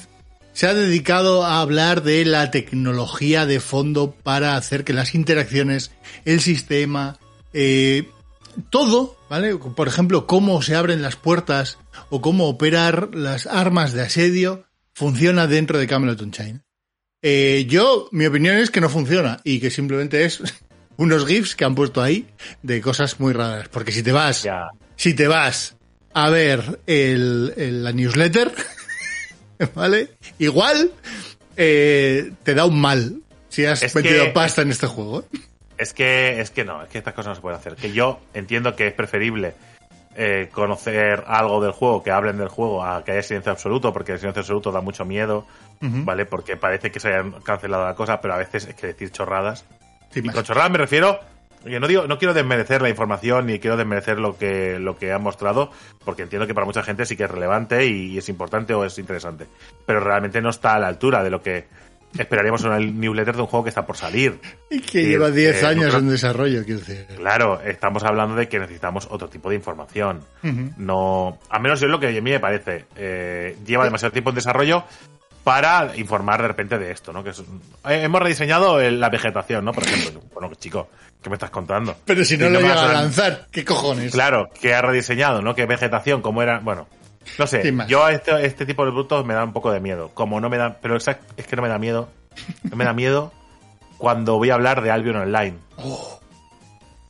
se 0.52 0.66
ha 0.66 0.75
dedicado 0.75 1.44
a 1.44 1.61
hablar 1.61 2.02
de 2.02 2.25
la 2.25 2.50
tecnología 2.50 3.47
de 3.47 3.61
fondo 3.61 4.14
para 4.23 4.56
hacer 4.56 4.85
que 4.85 4.92
las 4.92 5.14
interacciones, 5.14 5.92
el 6.25 6.40
sistema, 6.40 7.18
eh, 7.54 8.08
todo, 8.70 9.16
¿vale? 9.28 9.56
Por 9.56 9.88
ejemplo, 9.88 10.26
cómo 10.26 10.62
se 10.62 10.74
abren 10.74 11.02
las 11.02 11.16
puertas 11.16 11.78
o 12.10 12.20
cómo 12.20 12.48
operar 12.48 13.10
las 13.14 13.46
armas 13.46 13.92
de 13.92 14.02
asedio 14.02 14.64
funciona 14.94 15.46
dentro 15.46 15.78
de 15.78 15.86
Camelot 15.86 16.20
Unchained. 16.20 16.60
Eh, 17.22 17.66
yo, 17.68 18.08
mi 18.12 18.26
opinión 18.26 18.56
es 18.56 18.70
que 18.70 18.80
no 18.80 18.88
funciona 18.88 19.40
y 19.44 19.60
que 19.60 19.70
simplemente 19.70 20.24
es 20.24 20.42
unos 20.96 21.26
GIFs 21.26 21.56
que 21.56 21.64
han 21.64 21.74
puesto 21.74 22.02
ahí 22.02 22.26
de 22.62 22.80
cosas 22.80 23.20
muy 23.20 23.32
raras. 23.32 23.68
Porque 23.68 23.92
si 23.92 24.02
te 24.02 24.12
vas, 24.12 24.46
si 24.96 25.14
te 25.14 25.28
vas 25.28 25.76
a 26.14 26.30
ver 26.30 26.80
el, 26.86 27.82
la 27.84 27.92
newsletter, 27.92 28.52
¿vale? 29.74 30.10
Igual 30.38 30.92
eh, 31.56 32.32
te 32.42 32.54
da 32.54 32.64
un 32.64 32.80
mal 32.80 33.22
si 33.48 33.64
has 33.64 33.94
metido 33.94 34.32
pasta 34.32 34.62
en 34.62 34.70
este 34.70 34.86
juego. 34.86 35.24
Es 35.78 35.94
que, 35.94 36.40
es 36.40 36.50
que 36.50 36.64
no, 36.64 36.82
es 36.82 36.88
que 36.88 36.99
estas 36.99 37.14
cosas 37.14 37.30
no 37.30 37.35
se 37.37 37.40
pueden 37.40 37.58
hacer. 37.58 37.76
Que 37.76 37.92
yo 37.92 38.20
entiendo 38.35 38.75
que 38.75 38.88
es 38.88 38.92
preferible 38.92 39.54
eh, 40.20 40.49
conocer 40.50 41.23
algo 41.28 41.62
del 41.62 41.70
juego, 41.70 42.02
que 42.02 42.11
hablen 42.11 42.38
del 42.38 42.49
juego, 42.49 42.85
a 42.85 43.04
que 43.04 43.12
haya 43.12 43.23
silencio 43.23 43.52
absoluto, 43.52 43.92
porque 43.92 44.11
el 44.11 44.18
silencio 44.18 44.40
absoluto 44.40 44.73
da 44.73 44.80
mucho 44.80 45.04
miedo, 45.04 45.47
¿vale? 45.80 46.26
Porque 46.26 46.56
parece 46.56 46.90
que 46.90 46.99
se 46.99 47.08
hayan 47.08 47.30
cancelado 47.42 47.85
la 47.85 47.94
cosa, 47.94 48.20
pero 48.20 48.35
a 48.35 48.38
veces 48.38 48.66
es 48.66 48.75
que 48.75 48.88
decir 48.88 49.12
chorradas. 49.12 49.64
y 50.12 50.28
con 50.28 50.42
chorradas 50.42 50.73
me 50.73 50.78
refiero. 50.78 51.20
Yo 51.64 51.78
no 51.78 51.87
digo, 51.87 52.08
no 52.08 52.18
quiero 52.18 52.35
desmerecer 52.35 52.82
la 52.82 52.88
información 52.88 53.47
ni 53.47 53.61
quiero 53.61 53.76
desmerecer 53.76 54.18
lo 54.18 54.37
que, 54.37 54.80
lo 54.80 54.97
que 54.97 55.12
han 55.12 55.23
mostrado, 55.23 55.70
porque 56.04 56.23
entiendo 56.23 56.49
que 56.49 56.54
para 56.54 56.66
mucha 56.66 56.82
gente 56.82 57.06
sí 57.06 57.16
que 57.16 57.25
es 57.25 57.30
relevante 57.30 57.87
y 57.87 58.18
es 58.18 58.28
importante 58.28 58.75
o 58.75 58.85
es 58.85 58.99
interesante. 58.99 59.47
Pero 59.87 60.00
realmente 60.00 60.40
no 60.40 60.50
está 60.50 60.75
a 60.75 60.78
la 60.80 60.88
altura 60.88 61.23
de 61.23 61.30
lo 61.30 61.42
que 61.42 61.66
esperaríamos 62.16 62.62
una 62.64 62.78
newsletter 62.78 63.36
de 63.36 63.42
un 63.42 63.48
juego 63.48 63.64
que 63.64 63.68
está 63.70 63.86
por 63.86 63.96
salir. 63.96 64.40
Y 64.70 64.80
que 64.80 65.04
lleva 65.04 65.30
10 65.30 65.64
años 65.64 65.94
en 65.94 66.08
desarrollo, 66.08 66.64
quiero 66.64 66.80
decir. 66.80 67.06
Claro, 67.16 67.60
estamos 67.62 68.02
hablando 68.04 68.34
de 68.36 68.48
que 68.48 68.58
necesitamos 68.58 69.08
otro 69.10 69.28
tipo 69.28 69.50
de 69.50 69.56
información. 69.56 70.22
No, 70.76 71.38
a 71.50 71.58
menos 71.58 71.82
es 71.82 71.88
lo 71.88 72.00
que 72.00 72.08
a 72.08 72.12
mí 72.12 72.30
me 72.30 72.40
parece. 72.40 72.86
Eh, 72.96 73.56
lleva 73.66 73.84
demasiado 73.84 74.12
tiempo 74.12 74.30
en 74.30 74.36
desarrollo 74.36 74.84
para 75.44 75.96
informar 75.96 76.42
de 76.42 76.48
repente 76.48 76.78
de 76.78 76.90
esto, 76.90 77.10
¿no? 77.10 77.24
Que 77.24 77.30
eh, 77.30 78.02
hemos 78.02 78.20
rediseñado 78.20 78.78
la 78.90 79.08
vegetación, 79.08 79.64
¿no? 79.64 79.72
Por 79.72 79.84
ejemplo, 79.84 80.20
bueno, 80.34 80.54
chico, 80.56 80.90
¿qué 81.22 81.30
me 81.30 81.36
estás 81.36 81.48
contando? 81.48 81.96
Pero 82.04 82.22
si 82.22 82.36
no, 82.36 82.50
lo 82.50 82.60
llega 82.60 82.90
a 82.90 82.92
lanzar, 82.92 83.46
¿qué 83.50 83.64
cojones? 83.64 84.12
Claro, 84.12 84.50
que 84.60 84.74
ha 84.74 84.82
rediseñado, 84.82 85.40
¿no? 85.40 85.54
¿Qué 85.54 85.64
vegetación, 85.64 86.20
cómo 86.20 86.42
era, 86.42 86.58
bueno, 86.58 86.86
no 87.38 87.47
sé, 87.47 87.75
yo 87.88 88.04
a 88.04 88.12
este, 88.12 88.47
este, 88.47 88.66
tipo 88.66 88.85
de 88.85 88.90
productos 88.90 89.25
me 89.25 89.35
da 89.35 89.44
un 89.44 89.52
poco 89.52 89.70
de 89.73 89.80
miedo. 89.80 90.11
Como 90.14 90.40
no 90.40 90.49
me 90.49 90.56
da. 90.56 90.78
Pero 90.80 90.97
es, 90.97 91.04
que 91.04 91.56
no 91.56 91.62
me 91.62 91.68
da 91.68 91.78
miedo. 91.78 92.08
No 92.62 92.76
me 92.76 92.85
da 92.85 92.92
miedo 92.92 93.32
cuando 93.99 94.37
voy 94.37 94.50
a 94.50 94.54
hablar 94.54 94.82
de 94.82 94.90
Albion 94.90 95.16
Online. 95.16 95.56
Oh. 95.76 96.20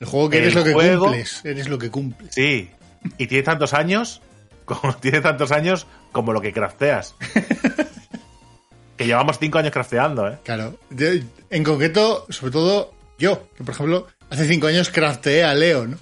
el 0.00 0.06
juego 0.06 0.30
que 0.30 0.38
eres 0.38 0.54
lo 0.54 0.64
que 0.64 0.72
cumples. 0.72 1.44
Eres 1.44 1.68
lo 1.68 1.78
que 1.78 1.90
cumples. 1.90 2.34
Sí. 2.34 2.70
Y 3.16 3.26
tiene 3.26 3.42
tantos 3.42 3.75
años. 3.75 4.22
Como, 4.64 4.94
tiene 5.00 5.20
tantos 5.20 5.52
años 5.52 5.87
como 6.12 6.32
lo 6.32 6.40
que 6.40 6.52
crafteas. 6.52 7.14
que 8.96 9.06
llevamos 9.06 9.38
cinco 9.38 9.58
años 9.58 9.72
crafteando, 9.72 10.28
¿eh? 10.28 10.38
Claro. 10.44 10.76
en 11.50 11.64
concreto, 11.64 12.26
sobre 12.30 12.52
todo 12.52 12.92
yo, 13.18 13.48
que 13.56 13.64
por 13.64 13.75
ejemplo, 13.75 14.06
hace 14.30 14.46
cinco 14.46 14.66
años 14.66 14.90
crafteé 14.90 15.44
a 15.44 15.54
Leo, 15.54 15.87
¿no? 15.87 15.96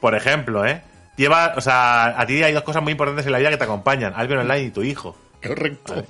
por 0.00 0.14
ejemplo, 0.14 0.66
¿eh? 0.66 0.82
Lleva, 1.20 1.52
o 1.54 1.60
sea, 1.60 2.18
a 2.18 2.26
ti 2.26 2.42
hay 2.42 2.52
dos 2.52 2.62
cosas 2.62 2.82
muy 2.82 2.92
importantes 2.92 3.26
en 3.26 3.32
la 3.32 3.38
vida 3.38 3.50
que 3.50 3.58
te 3.58 3.64
acompañan, 3.64 4.14
Albion 4.16 4.40
Online 4.40 4.62
y 4.62 4.70
tu 4.70 4.82
hijo. 4.82 5.16
Correcto. 5.46 6.02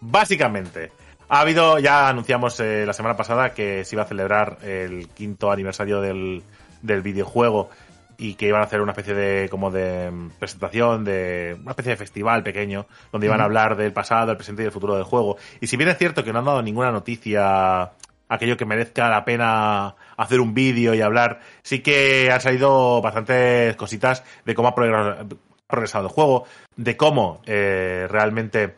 Básicamente, 0.00 0.90
ha 1.28 1.40
habido, 1.40 1.78
ya 1.78 2.08
anunciamos 2.08 2.58
eh, 2.60 2.84
la 2.84 2.92
semana 2.92 3.16
pasada 3.16 3.54
que 3.54 3.84
se 3.84 3.94
iba 3.94 4.02
a 4.02 4.06
celebrar 4.06 4.58
el 4.62 5.08
quinto 5.08 5.52
aniversario 5.52 6.00
del, 6.00 6.42
del 6.82 7.02
videojuego 7.02 7.70
y 8.18 8.34
que 8.34 8.48
iban 8.48 8.60
a 8.60 8.64
hacer 8.64 8.80
una 8.80 8.92
especie 8.92 9.14
de 9.14 9.48
como 9.48 9.70
de 9.70 10.10
mm, 10.10 10.30
presentación 10.38 11.04
de 11.04 11.56
una 11.60 11.70
especie 11.70 11.90
de 11.90 11.96
festival 11.96 12.42
pequeño 12.42 12.86
donde 13.12 13.26
iban 13.26 13.40
a 13.40 13.44
hablar 13.44 13.76
del 13.76 13.92
pasado, 13.92 14.32
el 14.32 14.36
presente 14.36 14.62
y 14.62 14.66
el 14.66 14.72
futuro 14.72 14.96
del 14.96 15.04
juego. 15.04 15.36
Y 15.60 15.68
si 15.68 15.76
bien 15.76 15.90
es 15.90 15.98
cierto 15.98 16.24
que 16.24 16.32
no 16.32 16.40
han 16.40 16.44
dado 16.44 16.62
ninguna 16.62 16.90
noticia 16.90 17.92
aquello 18.28 18.56
que 18.56 18.64
merezca 18.64 19.08
la 19.08 19.24
pena 19.24 19.94
hacer 20.16 20.40
un 20.40 20.54
vídeo 20.54 20.94
y 20.94 21.00
hablar. 21.00 21.40
Sí 21.62 21.80
que 21.80 22.30
han 22.30 22.40
salido 22.40 23.00
bastantes 23.02 23.76
cositas 23.76 24.24
de 24.44 24.54
cómo 24.54 24.68
ha 24.68 24.74
progresado 24.74 26.06
el 26.06 26.12
juego, 26.12 26.44
de 26.76 26.96
cómo 26.96 27.40
eh, 27.46 28.06
realmente 28.10 28.74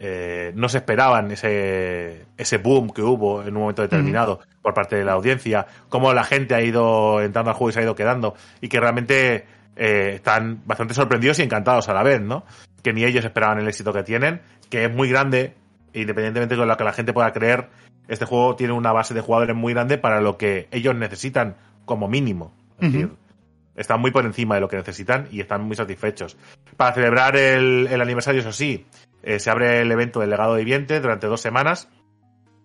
eh, 0.00 0.52
no 0.54 0.68
se 0.68 0.78
esperaban 0.78 1.30
ese, 1.32 2.26
ese 2.36 2.58
boom 2.58 2.90
que 2.90 3.02
hubo 3.02 3.42
en 3.42 3.48
un 3.48 3.62
momento 3.62 3.82
determinado 3.82 4.40
por 4.62 4.72
parte 4.72 4.96
de 4.96 5.04
la 5.04 5.12
audiencia, 5.12 5.66
cómo 5.88 6.12
la 6.12 6.22
gente 6.22 6.54
ha 6.54 6.62
ido 6.62 7.20
entrando 7.20 7.50
al 7.50 7.56
juego 7.56 7.70
y 7.70 7.72
se 7.72 7.80
ha 7.80 7.82
ido 7.82 7.96
quedando, 7.96 8.34
y 8.60 8.68
que 8.68 8.78
realmente 8.78 9.46
eh, 9.74 10.12
están 10.14 10.62
bastante 10.66 10.94
sorprendidos 10.94 11.40
y 11.40 11.42
encantados 11.42 11.88
a 11.88 11.94
la 11.94 12.04
vez, 12.04 12.20
¿no? 12.20 12.44
Que 12.82 12.92
ni 12.92 13.04
ellos 13.04 13.24
esperaban 13.24 13.58
el 13.58 13.66
éxito 13.66 13.92
que 13.92 14.04
tienen, 14.04 14.40
que 14.70 14.84
es 14.84 14.94
muy 14.94 15.08
grande, 15.08 15.54
independientemente 15.92 16.54
de 16.54 16.64
lo 16.64 16.76
que 16.76 16.84
la 16.84 16.92
gente 16.92 17.12
pueda 17.12 17.32
creer, 17.32 17.68
este 18.08 18.24
juego 18.24 18.56
tiene 18.56 18.72
una 18.72 18.92
base 18.92 19.14
de 19.14 19.20
jugadores 19.20 19.54
muy 19.54 19.74
grande 19.74 19.98
para 19.98 20.20
lo 20.20 20.36
que 20.38 20.66
ellos 20.70 20.94
necesitan 20.96 21.56
como 21.84 22.08
mínimo. 22.08 22.52
Es 22.80 22.92
decir, 22.92 23.10
están 23.76 24.00
muy 24.00 24.10
por 24.10 24.24
encima 24.24 24.56
de 24.56 24.60
lo 24.60 24.68
que 24.68 24.76
necesitan 24.76 25.28
y 25.30 25.40
están 25.40 25.62
muy 25.62 25.76
satisfechos. 25.76 26.36
Para 26.76 26.94
celebrar 26.94 27.36
el, 27.36 28.00
aniversario, 28.00 28.40
eso 28.40 28.52
sí, 28.52 28.86
eh, 29.22 29.38
se 29.38 29.50
abre 29.50 29.80
el 29.80 29.92
evento 29.92 30.20
del 30.20 30.30
legado 30.30 30.54
viviente 30.56 31.00
durante 31.00 31.26
dos 31.26 31.40
semanas. 31.40 31.88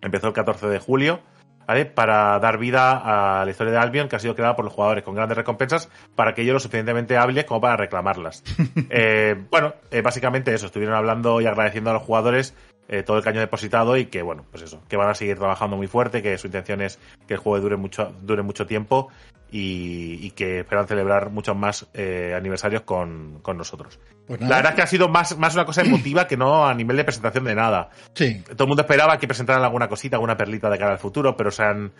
Empezó 0.00 0.28
el 0.28 0.32
14 0.32 0.66
de 0.66 0.78
julio. 0.78 1.20
¿Vale? 1.66 1.86
Para 1.86 2.38
dar 2.40 2.58
vida 2.58 3.40
a 3.40 3.42
la 3.42 3.50
historia 3.50 3.72
de 3.72 3.78
Albion 3.78 4.06
que 4.06 4.16
ha 4.16 4.18
sido 4.18 4.34
creada 4.34 4.54
por 4.54 4.66
los 4.66 4.74
jugadores 4.74 5.02
con 5.02 5.14
grandes 5.14 5.38
recompensas 5.38 5.88
para 6.14 6.34
que 6.34 6.42
ellos 6.42 6.52
lo 6.52 6.60
suficientemente 6.60 7.16
hábiles 7.16 7.46
como 7.46 7.62
para 7.62 7.78
reclamarlas. 7.78 8.44
Eh, 8.90 9.34
bueno, 9.50 9.72
eh, 9.90 10.02
básicamente 10.02 10.52
eso, 10.52 10.66
estuvieron 10.66 10.94
hablando 10.94 11.40
y 11.40 11.46
agradeciendo 11.46 11.88
a 11.88 11.94
los 11.94 12.02
jugadores 12.02 12.54
eh, 12.88 13.02
todo 13.02 13.16
el 13.16 13.24
caño 13.24 13.40
depositado 13.40 13.96
y 13.96 14.06
que, 14.06 14.22
bueno, 14.22 14.44
pues 14.50 14.62
eso, 14.62 14.82
que 14.88 14.96
van 14.96 15.08
a 15.08 15.14
seguir 15.14 15.38
trabajando 15.38 15.76
muy 15.76 15.86
fuerte, 15.86 16.22
que 16.22 16.36
su 16.36 16.48
intención 16.48 16.82
es 16.82 16.98
que 17.26 17.34
el 17.34 17.40
juego 17.40 17.60
dure 17.60 17.76
mucho, 17.76 18.12
dure 18.22 18.42
mucho 18.42 18.66
tiempo 18.66 19.08
y, 19.50 20.30
que 20.32 20.60
esperan 20.60 20.88
celebrar 20.88 21.30
muchos 21.30 21.56
más 21.56 21.86
eh, 21.94 22.34
aniversarios 22.36 22.82
con, 22.82 23.40
nosotros. 23.56 24.00
Pues 24.26 24.40
la 24.40 24.56
verdad 24.56 24.72
es 24.72 24.76
que 24.76 24.82
ha 24.82 24.86
sido 24.86 25.08
más, 25.08 25.38
más 25.38 25.54
una 25.54 25.64
cosa 25.64 25.82
emotiva 25.84 26.26
que 26.26 26.36
no 26.36 26.66
a 26.66 26.74
nivel 26.74 26.96
de 26.96 27.04
presentación 27.04 27.44
de 27.44 27.54
nada. 27.54 27.88
Sí. 28.14 28.42
Todo 28.42 28.64
el 28.64 28.68
mundo 28.68 28.82
esperaba 28.82 29.18
que 29.18 29.28
presentaran 29.28 29.62
alguna 29.62 29.88
cosita, 29.88 30.16
alguna 30.16 30.36
perlita 30.36 30.68
de 30.68 30.78
cara 30.78 30.92
al 30.92 30.98
futuro, 30.98 31.36
pero 31.36 31.50
se 31.50 31.62
han, 31.62 31.92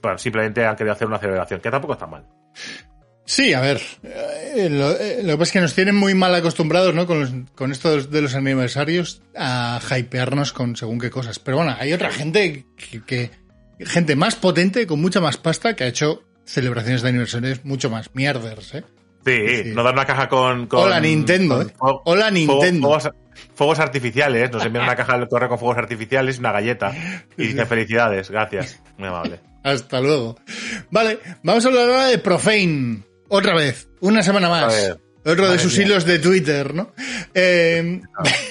bueno, 0.00 0.16
simplemente 0.18 0.64
han 0.64 0.76
querido 0.76 0.92
hacer 0.92 1.08
una 1.08 1.18
celebración, 1.18 1.60
que 1.60 1.70
tampoco 1.70 1.94
está 1.94 2.06
mal. 2.06 2.24
Sí, 3.24 3.54
a 3.54 3.60
ver, 3.60 3.80
eh, 4.54 4.70
lo, 4.70 4.90
eh, 4.98 5.22
lo, 5.22 5.32
que 5.32 5.38
pasa 5.38 5.42
es 5.44 5.52
que 5.52 5.60
nos 5.60 5.74
tienen 5.74 5.96
muy 5.96 6.14
mal 6.14 6.34
acostumbrados, 6.34 6.94
¿no? 6.94 7.06
Con, 7.06 7.48
con 7.54 7.72
esto 7.72 8.02
de 8.02 8.22
los 8.22 8.34
aniversarios 8.34 9.22
a 9.36 9.80
hypearnos 9.96 10.52
con 10.52 10.76
según 10.76 10.98
qué 10.98 11.10
cosas. 11.10 11.38
Pero 11.38 11.58
bueno, 11.58 11.74
hay 11.78 11.92
otra 11.92 12.10
gente 12.10 12.66
que, 13.06 13.30
gente 13.80 14.16
más 14.16 14.36
potente, 14.36 14.86
con 14.86 15.00
mucha 15.00 15.20
más 15.20 15.36
pasta, 15.36 15.74
que 15.74 15.84
ha 15.84 15.88
hecho 15.88 16.22
celebraciones 16.44 17.02
de 17.02 17.08
aniversarios 17.08 17.64
mucho 17.64 17.90
más 17.90 18.10
mierders, 18.14 18.74
¿eh? 18.74 18.84
Sí, 19.24 19.70
nos 19.72 19.84
dan 19.84 19.94
una 19.94 20.04
caja 20.04 20.28
con... 20.28 20.68
Hola 20.72 20.98
Nintendo, 20.98 21.62
¿eh? 21.62 21.66
Hola 21.78 22.30
Nintendo. 22.30 22.98
Fuegos, 23.54 23.78
artificiales, 23.78 24.50
nos 24.50 24.64
envían 24.64 24.84
una 24.84 24.96
caja 24.96 25.16
del 25.16 25.28
correo 25.28 25.48
con 25.48 25.58
fuegos 25.58 25.78
artificiales 25.78 26.36
y 26.36 26.40
una 26.40 26.52
galleta. 26.52 26.92
Y 27.36 27.48
dice 27.48 27.64
felicidades, 27.66 28.30
gracias, 28.30 28.80
muy 28.98 29.08
amable. 29.08 29.40
Hasta 29.62 30.00
luego. 30.00 30.36
Vale, 30.90 31.20
vamos 31.44 31.64
a 31.64 31.68
hablar 31.68 31.88
ahora 31.88 32.06
de 32.06 32.18
Profane. 32.18 33.11
Otra 33.34 33.54
vez, 33.54 33.88
una 34.00 34.22
semana 34.22 34.50
más. 34.50 34.94
Otro 35.24 35.50
de 35.50 35.58
sus 35.58 35.78
mía. 35.78 35.86
hilos 35.86 36.04
de 36.04 36.18
Twitter, 36.18 36.74
¿no? 36.74 36.92
Eh, 37.32 38.02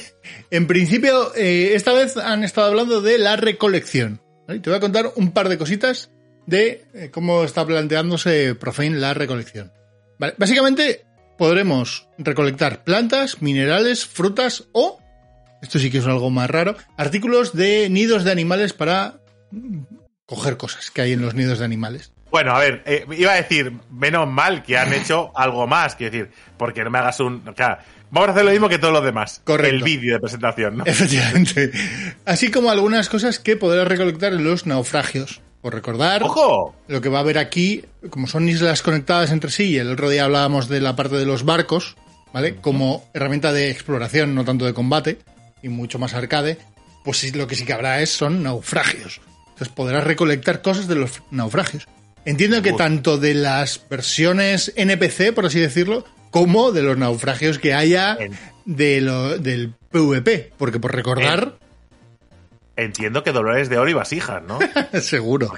en 0.50 0.66
principio, 0.66 1.36
eh, 1.36 1.74
esta 1.76 1.94
vez 1.94 2.18
han 2.18 2.44
estado 2.44 2.70
hablando 2.70 3.00
de 3.00 3.20
la 3.20 3.36
recolección. 3.36 4.24
¿vale? 4.48 4.60
Te 4.60 4.72
voy 4.72 4.78
a 4.78 4.80
contar 4.80 5.12
un 5.16 5.34
par 5.34 5.50
de 5.50 5.60
cositas 5.60 6.10
de 6.48 6.88
eh, 6.96 7.12
cómo 7.12 7.44
está 7.44 7.64
planteándose 7.64 8.56
Profane 8.56 8.98
la 8.98 9.14
recolección. 9.14 9.72
Vale, 10.18 10.34
Básicamente, 10.40 11.06
podremos 11.38 12.08
recolectar 12.18 12.84
plantas, 12.84 13.40
minerales, 13.40 14.08
frutas 14.08 14.64
o, 14.72 15.00
esto 15.62 15.78
sí 15.78 15.92
que 15.92 16.00
es 16.00 16.08
algo 16.08 16.32
más 16.32 16.50
raro, 16.50 16.76
artículos 16.98 17.54
de 17.54 17.88
nidos 17.92 18.24
de 18.24 18.32
animales 18.32 18.74
para 18.74 19.22
mm, 19.52 19.84
coger 20.26 20.58
cosas 20.58 20.90
que 20.90 21.04
hay 21.04 21.12
en 21.12 21.22
los 21.22 21.36
nidos 21.36 21.60
de 21.60 21.66
animales. 21.66 22.14
Bueno, 22.32 22.56
a 22.56 22.60
ver, 22.60 22.82
eh, 22.86 23.06
iba 23.18 23.34
a 23.34 23.36
decir, 23.36 23.74
menos 23.92 24.28
mal 24.28 24.64
que 24.64 24.78
han 24.78 24.94
hecho 24.94 25.32
algo 25.36 25.68
más, 25.68 25.96
quiero 25.96 26.12
decir, 26.12 26.32
porque 26.58 26.84
no 26.84 26.90
me 26.90 27.00
hagas 27.00 27.20
un... 27.20 27.42
Claro, 27.42 27.80
vamos 28.10 28.30
a 28.30 28.32
hacer 28.32 28.46
lo 28.46 28.52
mismo 28.52 28.70
que 28.70 28.80
todos 28.80 28.94
los 28.94 29.04
demás. 29.04 29.42
Correcto. 29.44 29.76
El 29.76 29.84
vídeo 29.84 30.14
de 30.14 30.20
presentación, 30.22 30.78
¿no? 30.78 30.86
Efectivamente. 30.86 31.72
Así 32.26 32.50
como 32.50 32.72
algunas 32.72 33.10
cosas 33.10 33.38
que 33.38 33.58
podrás 33.58 33.88
recolectar 33.88 34.32
en 34.34 34.46
los 34.46 34.66
naufragios. 34.66 35.42
Por 35.62 35.76
recordar, 35.76 36.24
¡Ojo! 36.24 36.74
lo 36.88 37.02
que 37.02 37.10
va 37.10 37.20
a 37.20 37.22
haber 37.22 37.38
aquí, 37.38 37.86
como 38.10 38.26
son 38.26 38.50
islas 38.50 38.82
conectadas 38.82 39.32
entre 39.32 39.52
sí, 39.52 39.66
y 39.66 39.78
el 39.78 39.92
otro 39.92 40.10
día 40.10 40.24
hablábamos 40.24 40.68
de 40.70 40.82
la 40.82 40.96
parte 40.96 41.18
de 41.18 41.26
los 41.26 41.46
barcos, 41.46 41.98
¿vale? 42.34 42.56
Como 42.56 43.08
herramienta 43.14 43.54
de 43.54 43.70
exploración, 43.70 44.34
no 44.34 44.44
tanto 44.44 44.66
de 44.66 44.74
combate, 44.74 45.20
y 45.62 45.70
mucho 45.70 46.00
más 46.00 46.16
arcade, 46.16 46.58
pues 47.04 47.36
lo 47.36 47.46
que 47.46 47.56
sí 47.56 47.66
que 47.66 47.74
habrá 47.74 48.02
es 48.02 48.10
son 48.10 48.42
naufragios. 48.42 49.22
Entonces 49.50 49.70
podrás 49.70 50.04
recolectar 50.04 50.64
cosas 50.64 50.88
de 50.88 50.96
los 50.96 51.22
naufragios. 51.30 51.88
Entiendo 52.26 52.62
que 52.62 52.74
tanto 52.74 53.18
de 53.18 53.34
las 53.34 53.82
versiones 53.90 54.72
NPC, 54.76 55.34
por 55.34 55.46
así 55.46 55.60
decirlo, 55.60 56.06
como 56.30 56.72
de 56.72 56.82
los 56.84 56.98
naufragios 56.98 57.58
que 57.60 57.74
haya 57.74 58.18
de 58.66 59.02
lo- 59.02 59.38
del 59.38 59.74
PvP. 59.92 60.54
Porque 60.58 60.80
por 60.80 60.94
recordar, 60.96 61.58
Entiendo 62.78 63.24
que 63.24 63.32
Dolores 63.32 63.70
de 63.70 63.78
Oro 63.78 63.90
y 63.92 63.94
vasijas, 63.94 64.42
¿no? 64.48 64.58
Seguro. 65.02 65.54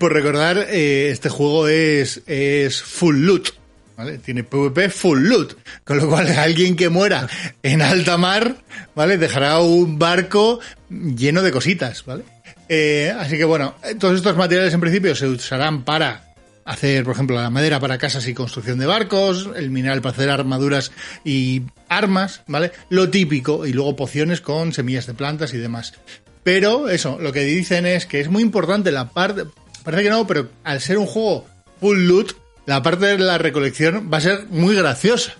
Por 0.00 0.12
recordar, 0.12 0.66
eh, 0.70 1.10
este 1.10 1.28
juego 1.28 1.68
es, 1.68 2.22
es 2.26 2.82
full 2.82 3.16
loot. 3.18 3.50
¿Vale? 3.96 4.18
Tiene 4.18 4.42
PvP 4.44 4.88
full 4.90 5.20
loot. 5.20 5.56
Con 5.84 5.98
lo 5.98 6.08
cual, 6.08 6.26
alguien 6.38 6.74
que 6.76 6.88
muera 6.88 7.28
en 7.62 7.80
alta 7.82 8.16
mar, 8.18 8.56
¿vale? 8.94 9.16
Dejará 9.18 9.60
un 9.60 9.98
barco 9.98 10.58
lleno 10.90 11.42
de 11.42 11.50
cositas, 11.52 12.04
¿vale? 12.04 12.24
Eh, 12.68 13.14
así 13.18 13.36
que 13.36 13.44
bueno, 13.44 13.74
eh, 13.84 13.94
todos 13.94 14.16
estos 14.16 14.36
materiales 14.36 14.74
en 14.74 14.80
principio 14.80 15.14
se 15.14 15.26
usarán 15.26 15.84
para 15.84 16.24
hacer, 16.64 17.04
por 17.04 17.14
ejemplo, 17.14 17.36
la 17.40 17.48
madera 17.50 17.78
para 17.78 17.96
casas 17.98 18.26
y 18.26 18.34
construcción 18.34 18.78
de 18.78 18.86
barcos, 18.86 19.48
el 19.54 19.70
mineral 19.70 20.02
para 20.02 20.14
hacer 20.16 20.30
armaduras 20.30 20.90
y 21.24 21.62
armas, 21.88 22.42
¿vale? 22.48 22.72
Lo 22.88 23.08
típico, 23.08 23.66
y 23.66 23.72
luego 23.72 23.94
pociones 23.94 24.40
con 24.40 24.72
semillas 24.72 25.06
de 25.06 25.14
plantas 25.14 25.54
y 25.54 25.58
demás. 25.58 25.94
Pero 26.42 26.88
eso, 26.88 27.18
lo 27.20 27.32
que 27.32 27.44
dicen 27.44 27.86
es 27.86 28.06
que 28.06 28.20
es 28.20 28.28
muy 28.28 28.42
importante 28.42 28.90
la 28.90 29.10
parte, 29.10 29.44
parece 29.84 30.02
que 30.04 30.10
no, 30.10 30.26
pero 30.26 30.48
al 30.64 30.80
ser 30.80 30.98
un 30.98 31.06
juego 31.06 31.46
full 31.80 31.98
loot, 32.06 32.36
la 32.66 32.82
parte 32.82 33.06
de 33.06 33.18
la 33.18 33.38
recolección 33.38 34.10
va 34.12 34.18
a 34.18 34.22
ser 34.22 34.46
muy 34.50 34.74
graciosa. 34.74 35.34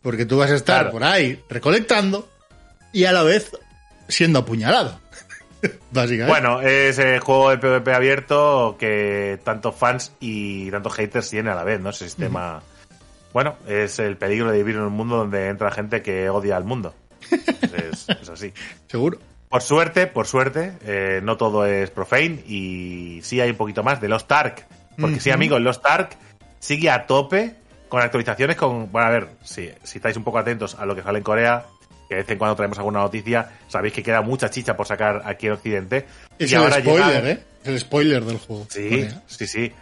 Porque 0.00 0.24
tú 0.24 0.38
vas 0.38 0.50
a 0.50 0.56
estar 0.56 0.76
Claro. 0.84 0.92
por 0.92 1.04
ahí 1.04 1.38
recolectando 1.50 2.26
y 2.90 3.04
a 3.04 3.12
la 3.12 3.22
vez 3.22 3.50
siendo 4.08 4.38
apuñalado. 4.38 4.98
Básicamente. 5.90 6.26
Bueno, 6.26 6.60
es 6.60 6.98
el 6.98 7.20
juego 7.20 7.50
de 7.50 7.58
PvP 7.58 7.92
abierto 7.92 8.76
que 8.78 9.38
tantos 9.44 9.74
fans 9.74 10.12
y 10.20 10.70
tantos 10.70 10.94
haters 10.94 11.30
tienen 11.30 11.52
a 11.52 11.56
la 11.56 11.64
vez, 11.64 11.80
¿no? 11.80 11.90
Ese 11.90 12.04
sistema. 12.04 12.62
Bueno, 13.32 13.56
es 13.66 13.98
el 13.98 14.16
peligro 14.16 14.50
de 14.50 14.58
vivir 14.58 14.76
en 14.76 14.82
un 14.82 14.92
mundo 14.92 15.16
donde 15.16 15.48
entra 15.48 15.70
gente 15.70 16.02
que 16.02 16.28
odia 16.30 16.56
al 16.56 16.64
mundo. 16.64 16.94
Es, 17.30 18.08
es 18.08 18.28
así. 18.28 18.52
Seguro. 18.88 19.18
Por 19.48 19.62
suerte, 19.62 20.06
por 20.06 20.26
suerte, 20.26 20.74
eh, 20.84 21.20
no 21.24 21.36
todo 21.36 21.66
es 21.66 21.90
profane 21.90 22.42
y 22.46 23.20
sí 23.24 23.40
hay 23.40 23.50
un 23.50 23.56
poquito 23.56 23.82
más 23.82 24.00
de 24.00 24.08
Lost 24.08 24.30
Ark. 24.30 24.64
Porque 24.96 25.18
sí, 25.18 25.30
amigos, 25.30 25.60
Lost 25.60 25.84
Ark 25.84 26.16
sigue 26.60 26.88
a 26.90 27.06
tope 27.06 27.56
con 27.88 28.00
actualizaciones 28.00 28.56
con... 28.56 28.92
Bueno, 28.92 29.08
a 29.08 29.10
ver, 29.10 29.28
si, 29.42 29.68
si 29.82 29.98
estáis 29.98 30.16
un 30.16 30.22
poco 30.22 30.38
atentos 30.38 30.76
a 30.76 30.86
lo 30.86 30.94
que 30.94 31.02
sale 31.02 31.18
en 31.18 31.24
Corea, 31.24 31.64
que 32.10 32.16
de 32.16 32.22
vez 32.22 32.30
en 32.32 32.38
cuando 32.38 32.56
traemos 32.56 32.76
alguna 32.76 32.98
noticia, 32.98 33.48
sabéis 33.68 33.94
que 33.94 34.02
queda 34.02 34.20
mucha 34.20 34.50
chicha 34.50 34.76
por 34.76 34.84
sacar 34.84 35.22
aquí 35.24 35.46
en 35.46 35.52
Occidente. 35.52 36.06
Es 36.40 36.50
y 36.50 36.56
el 36.56 36.62
ahora 36.62 36.80
spoiler, 36.80 37.06
llega- 37.22 37.30
¿eh? 37.30 37.44
Es 37.62 37.68
el 37.68 37.78
spoiler 37.78 38.24
del 38.24 38.38
juego. 38.38 38.66
Sí, 38.68 39.08
sí, 39.28 39.46
sí. 39.46 39.72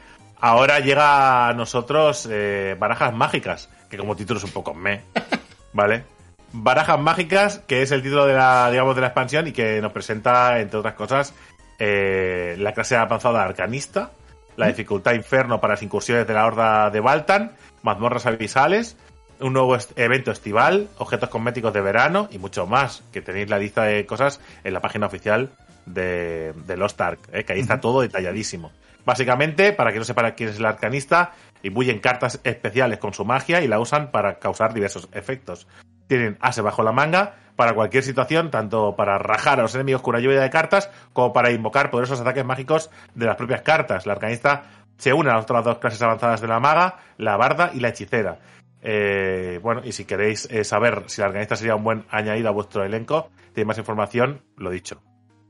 Ahora 0.41 0.79
llega 0.81 1.49
a 1.49 1.55
nosotros 1.55 2.29
eh, 2.31 2.77
Barajas 2.79 3.15
Mágicas, 3.15 3.71
que 3.89 3.97
como 3.97 4.15
título 4.15 4.37
es 4.39 4.45
un 4.45 4.51
poco 4.51 4.75
me, 4.75 5.01
¿vale? 5.73 6.05
Barajas 6.53 7.01
Mágicas, 7.01 7.61
que 7.67 7.81
es 7.81 7.91
el 7.93 8.03
título 8.03 8.27
de 8.27 8.35
la, 8.35 8.71
digamos, 8.71 8.95
de 8.95 9.01
la 9.01 9.07
expansión 9.09 9.47
y 9.47 9.53
que 9.53 9.81
nos 9.81 9.93
presenta, 9.93 10.61
entre 10.61 10.79
otras 10.81 10.95
cosas, 10.95 11.33
eh, 11.79 12.57
la 12.59 12.73
clase 12.75 12.95
avanzada 12.97 13.43
arcanista, 13.43 14.11
la 14.57 14.67
dificultad 14.67 15.13
inferno 15.15 15.61
para 15.63 15.75
las 15.75 15.83
incursiones 15.83 16.27
de 16.27 16.35
la 16.35 16.45
horda 16.47 16.91
de 16.91 17.01
Baltan, 17.01 17.53
mazmorras 17.83 18.27
abisales, 18.27 18.97
un 19.41 19.53
nuevo 19.53 19.77
est- 19.77 19.97
evento 19.99 20.31
estival, 20.31 20.89
objetos 20.99 21.29
cosméticos 21.29 21.73
de 21.73 21.81
verano 21.81 22.29
y 22.31 22.39
mucho 22.39 22.67
más, 22.67 23.03
que 23.13 23.21
tenéis 23.23 23.49
la 23.49 23.59
lista 23.59 23.85
de 23.85 24.07
cosas 24.07 24.41
en 24.65 24.73
la 24.75 24.81
página 24.81 25.07
oficial 25.07 25.51
de, 25.87 26.53
de 26.67 26.77
Lost 26.77 27.01
Ark, 27.01 27.19
¿eh? 27.33 27.45
que 27.45 27.53
ahí 27.55 27.61
está 27.61 27.81
todo 27.81 28.01
detalladísimo. 28.01 28.73
Básicamente, 29.05 29.73
para 29.73 29.93
que 29.93 29.99
no 29.99 30.05
sepa 30.05 30.31
quién 30.33 30.51
es 30.51 30.59
el 30.59 30.67
arcanista, 30.67 31.33
imbuyen 31.63 31.99
cartas 32.01 32.41
especiales 32.45 32.99
con 32.99 33.15
su 33.15 33.25
magia 33.25 33.63
y 33.63 33.69
la 33.69 33.81
usan 33.81 34.11
para 34.11 34.39
causar 34.39 34.75
diversos 34.75 35.09
efectos. 35.13 35.67
Tienen 36.09 36.37
ase 36.41 36.61
bajo 36.61 36.83
la 36.83 36.93
manga 36.93 37.37
para 37.57 37.73
cualquier 37.75 38.05
situación, 38.05 38.51
tanto 38.51 38.97
para 38.97 39.19
rajar 39.19 39.59
a 39.59 39.63
los 39.63 39.75
enemigos 39.75 40.03
con 40.03 40.15
una 40.15 40.23
lluvia 40.23 40.41
de 40.41 40.51
cartas, 40.51 40.91
como 41.13 41.33
para 41.33 41.51
invocar 41.51 41.91
poderosos 41.91 42.21
ataques 42.21 42.45
mágicos 42.45 42.91
de 43.15 43.27
las 43.27 43.37
propias 43.37 43.63
cartas. 43.63 44.07
La 44.07 44.13
arcanista 44.13 44.65
se 44.99 45.13
une 45.13 45.31
a 45.31 45.35
las 45.35 45.45
otras 45.45 45.65
dos 45.65 45.79
clases 45.79 46.03
avanzadas 46.03 46.41
de 46.41 46.49
la 46.49 46.61
maga, 46.61 46.97
la 47.17 47.37
barda 47.37 47.71
y 47.75 47.81
la 47.81 47.89
hechicera. 47.89 48.39
Eh, 48.83 49.59
bueno, 49.63 49.83
y 49.85 49.93
si 49.93 50.05
queréis 50.05 50.47
eh, 50.51 50.65
saber 50.65 51.05
si 51.07 51.21
la 51.21 51.27
arcanista 51.29 51.57
sería 51.57 51.75
un 51.75 51.85
buen 51.85 52.05
añadido 52.11 52.49
a 52.49 52.53
vuestro 52.53 52.85
elenco, 52.85 53.31
tenéis 53.53 53.67
más 53.67 53.79
información, 53.79 54.43
lo 54.57 54.71
dicho, 54.71 55.03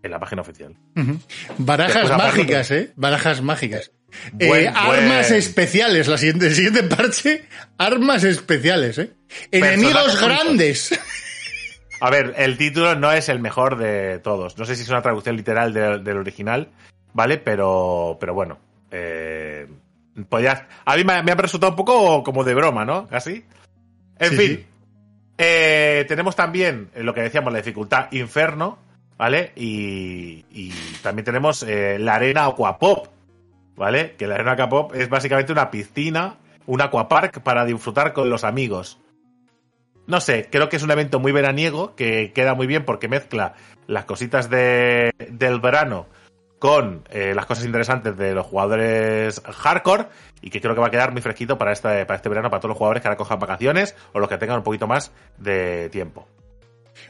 en 0.03 0.11
la 0.11 0.19
página 0.19 0.43
oficial. 0.43 0.75
Barajas 1.59 1.95
Después, 1.95 2.12
aparte, 2.12 2.38
mágicas, 2.38 2.71
¿eh? 2.71 2.93
Barajas 2.97 3.43
mágicas. 3.43 3.93
Eh, 4.38 4.67
armas 4.69 5.29
buen- 5.29 5.38
especiales, 5.38 6.09
la 6.09 6.17
siguiente, 6.17 6.47
el 6.47 6.55
siguiente 6.55 6.83
parche, 6.85 7.45
armas 7.77 8.25
especiales, 8.25 8.97
¿eh? 8.99 9.12
Enemigos 9.51 10.19
grandes. 10.23 10.99
A 12.01 12.11
ver, 12.11 12.33
el 12.38 12.57
título 12.57 12.95
no 12.95 13.12
es 13.12 13.29
el 13.29 13.41
mejor 13.41 13.77
de 13.77 14.21
todos. 14.21 14.57
No 14.57 14.64
sé 14.64 14.77
si 14.77 14.83
es 14.85 14.88
una 14.88 15.03
traducción 15.03 15.37
literal 15.37 15.75
de- 15.75 15.99
del 15.99 16.17
original, 16.17 16.69
¿vale? 17.12 17.37
Pero, 17.38 18.17
pero 18.21 18.33
bueno. 18.35 18.59
Eh, 18.91 19.67
podías- 20.25 20.65
a 20.85 20.97
mí 20.97 21.05
me, 21.05 21.23
me 21.23 21.33
ha 21.33 21.35
resultado 21.37 21.73
un 21.73 21.77
poco 21.77 22.23
como 22.23 22.45
de 22.45 22.55
broma, 22.55 22.85
¿no? 22.85 23.07
Casi. 23.07 23.45
En 24.19 24.31
Sí, 24.31 24.37
fin. 24.37 24.47
sí. 24.57 24.67
Eh, 25.39 26.05
tenemos 26.09 26.35
también 26.35 26.91
lo 26.97 27.15
que 27.15 27.21
decíamos, 27.23 27.53
la 27.53 27.59
dificultad 27.61 28.11
inferno, 28.13 28.79
¿vale? 29.17 29.53
Y, 29.55 30.45
y 30.51 30.73
también 31.03 31.25
tenemos 31.25 31.63
eh, 31.63 31.99
la 32.01 32.17
arena 32.17 32.47
aquapop, 32.47 33.07
¿vale? 33.77 34.17
Que 34.17 34.27
la 34.27 34.35
arena 34.35 34.53
aquapop 34.53 34.95
es 34.95 35.09
básicamente 35.09 35.53
una 35.53 35.71
piscina, 35.71 36.37
un 36.67 36.81
aquapark 36.81 37.41
para 37.43 37.65
disfrutar 37.65 38.13
con 38.13 38.31
los 38.31 38.43
amigos. 38.43 38.99
No 40.09 40.21
sé, 40.21 40.49
creo 40.51 40.69
que 40.69 40.77
es 40.77 40.83
un 40.83 40.91
evento 40.91 41.21
muy 41.21 41.33
veraniego 41.33 41.95
que 41.95 42.33
queda 42.33 42.55
muy 42.55 42.67
bien 42.67 42.85
porque 42.85 43.09
mezcla 43.09 43.55
las 43.87 44.07
cositas 44.07 44.49
de, 44.51 45.13
del 45.31 45.61
verano 45.61 46.07
con 46.59 47.05
eh, 47.11 47.33
las 47.35 47.47
cosas 47.47 47.64
interesantes 47.64 48.16
de 48.16 48.35
los 48.35 48.47
jugadores 48.47 49.40
hardcore 49.44 50.09
y 50.42 50.51
que 50.51 50.61
creo 50.61 50.75
que 50.75 50.81
va 50.81 50.88
a 50.88 50.90
quedar 50.90 51.12
muy 51.12 51.23
fresquito 51.23 51.57
para 51.57 51.73
este, 51.73 52.05
para 52.05 52.16
este 52.16 52.29
verano 52.29 52.51
para 52.51 52.61
todos 52.61 52.71
los 52.71 52.79
jugadores 52.79 53.03
que 53.03 53.09
ahora 53.09 53.16
cojan 53.16 53.38
vacaciones 53.38 53.94
o 54.12 54.18
los 54.18 54.29
que 54.29 54.38
tengan 54.38 54.59
un 54.59 54.64
poquito 54.64 54.87
más 54.87 55.12
de 55.38 55.88
tiempo. 55.90 56.27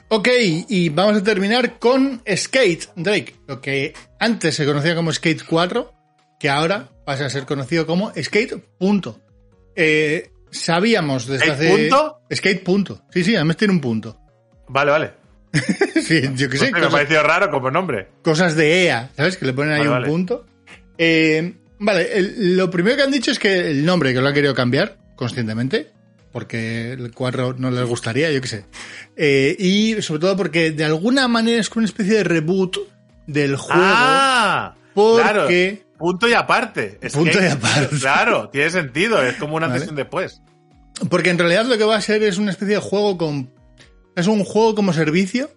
Ok, 0.08 0.28
y 0.68 0.88
vamos 0.90 1.18
a 1.18 1.22
terminar 1.22 1.78
con 1.78 2.22
Skate, 2.34 2.90
Drake. 2.96 3.37
Lo 3.46 3.61
que 3.61 3.94
antes 4.18 4.54
se 4.54 4.66
conocía 4.66 4.94
como 4.94 5.12
Skate 5.12 5.44
4, 5.46 5.92
que 6.38 6.48
ahora 6.48 6.88
pasa 7.04 7.26
a 7.26 7.30
ser 7.30 7.44
conocido 7.46 7.87
como 7.87 8.12
Skate. 8.14 8.58
Punto. 8.78 9.20
Eh, 9.74 10.30
sabíamos 10.50 11.26
desde 11.26 11.46
¿Skate 11.46 11.61
hace. 11.61 11.70
punto? 11.70 12.20
Skate. 12.34 12.64
Punto. 12.64 13.02
Sí, 13.11 13.24
sí, 13.24 13.34
además 13.37 13.56
tiene 13.56 13.74
un 13.74 13.80
punto. 13.80 14.18
Vale, 14.68 14.90
vale. 14.90 15.12
sí, 16.02 16.22
yo 16.34 16.48
No 16.48 16.54
sé. 16.56 16.70
me 16.72 16.78
ha 16.78 16.82
cosas- 16.82 16.92
parecido 16.92 17.22
raro 17.22 17.50
como 17.50 17.70
nombre. 17.70 18.08
cosas 18.22 18.54
de 18.56 18.84
EA, 18.84 19.11
¿sabes? 19.16 19.37
Que 19.37 19.46
le 19.46 19.52
ponen 19.52 19.72
ahí 19.74 19.78
Vale, 19.80 19.88
un 19.90 19.94
vale. 19.94 20.06
punto. 20.08 20.46
Eh, 20.98 21.54
vale, 21.78 22.18
el- 22.18 22.56
lo 22.56 22.70
primero 22.70 22.96
que 22.96 23.02
han 23.02 23.11
dicho 23.11 23.30
es 23.30 23.38
que 23.38 23.70
el 23.70 23.84
nombre, 23.84 24.12
que 24.12 24.20
lo 24.20 24.28
han 24.28 24.34
querido 24.34 24.54
cambiar 24.54 24.98
conscientemente, 25.16 25.90
porque 26.32 26.92
el 26.92 27.12
4 27.12 27.54
no 27.58 27.70
les 27.70 27.84
gustaría, 27.87 28.30
yo 28.30 28.40
qué 28.40 28.48
sé. 28.48 28.64
Eh, 29.16 29.56
y 29.58 30.00
sobre 30.02 30.20
todo 30.20 30.37
porque 30.37 30.70
de 30.70 30.84
alguna 30.84 31.26
manera 31.28 31.61
es 31.61 31.68
como 31.70 31.80
una 31.80 31.88
especie 31.88 32.14
de 32.18 32.24
reboot 32.24 32.76
del 33.26 33.56
juego. 33.56 33.80
Ah, 33.84 34.74
porque- 34.94 35.78
claro. 35.78 35.88
Punto 35.98 36.28
y 36.28 36.32
aparte. 36.32 36.96
Es 37.00 37.12
Punto 37.12 37.38
que- 37.40 37.46
y 37.46 37.48
aparte. 37.48 37.96
Claro, 37.98 38.50
tiene 38.50 38.70
sentido. 38.70 39.20
Es 39.20 39.34
como 39.34 39.56
una 39.56 39.66
Vale. 39.66 39.78
antes 39.78 39.88
y 39.88 39.90
un 39.90 39.96
después. 39.96 40.40
Porque 41.11 41.30
en 41.30 41.38
realidad 41.38 41.64
lo 41.66 41.76
que 41.76 41.82
va 41.82 41.96
a 41.96 42.00
ser 42.00 42.22
es 42.22 42.38
una 42.38 42.52
especie 42.52 42.76
de 42.76 42.80
juego 42.80 43.18
con. 43.18 43.50
Es 44.18 44.26
un 44.26 44.44
juego 44.44 44.74
como 44.74 44.92
servicio. 44.92 45.50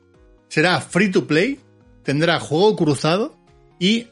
Será 0.50 0.80
free 0.82 1.10
to 1.12 1.26
play. 1.28 1.60
Tendrá 2.04 2.40
juego 2.40 2.76
cruzado. 2.76 3.36
Y 3.80 4.08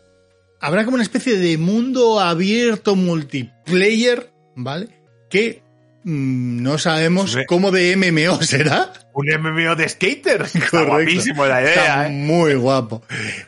habrá 0.60 0.84
como 0.86 0.96
una 0.96 1.04
especie 1.04 1.38
de 1.38 1.58
mundo 1.58 2.20
abierto 2.20 2.96
multiplayer. 2.96 4.32
¿Vale? 4.56 4.90
Que 5.30 5.62
mm, 6.04 6.62
no 6.64 6.78
sabemos 6.78 7.32
Sí. 7.34 7.40
cómo 7.48 7.72
de 7.72 7.96
MMO 7.96 8.42
será. 8.42 8.92
Un 9.14 9.28
MMO 9.40 9.76
de 9.76 9.88
skaters. 9.90 10.56
Está 10.56 10.84
guapísimo 10.84 11.46
la 11.46 11.62
idea, 11.62 11.74
Está 11.74 12.08
¿eh? 12.08 12.10
muy 12.12 12.56
guapo. 12.56 13.04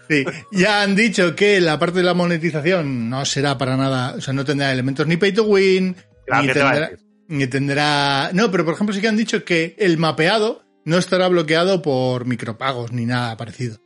Sí, 0.09 0.23
ya 0.51 0.81
han 0.83 0.95
dicho 0.95 1.35
que 1.35 1.59
la 1.61 1.79
parte 1.79 1.99
de 1.99 2.03
la 2.03 2.13
monetización 2.13 3.09
no 3.09 3.25
será 3.25 3.57
para 3.57 3.77
nada, 3.77 4.15
o 4.17 4.21
sea, 4.21 4.33
no 4.33 4.43
tendrá 4.45 4.71
elementos 4.71 5.07
ni 5.07 5.17
pay 5.17 5.31
to 5.31 5.43
win, 5.43 5.95
Claro, 6.25 6.41
ni 6.43 6.47
¿qué 6.49 6.53
te 6.53 6.59
va 6.63 6.69
a 6.69 6.73
tendrá, 6.73 6.91
ni 7.29 7.47
tendrá... 7.47 8.29
No, 8.33 8.51
pero 8.51 8.65
por 8.65 8.73
ejemplo 8.73 8.93
sí 8.93 9.01
que 9.01 9.07
han 9.07 9.17
dicho 9.17 9.43
que 9.45 9.75
el 9.79 9.97
mapeado 9.97 10.63
no 10.85 10.97
estará 10.97 11.27
bloqueado 11.27 11.81
por 11.81 12.25
micropagos 12.25 12.91
ni 12.91 13.05
nada 13.05 13.37
parecido. 13.37 13.77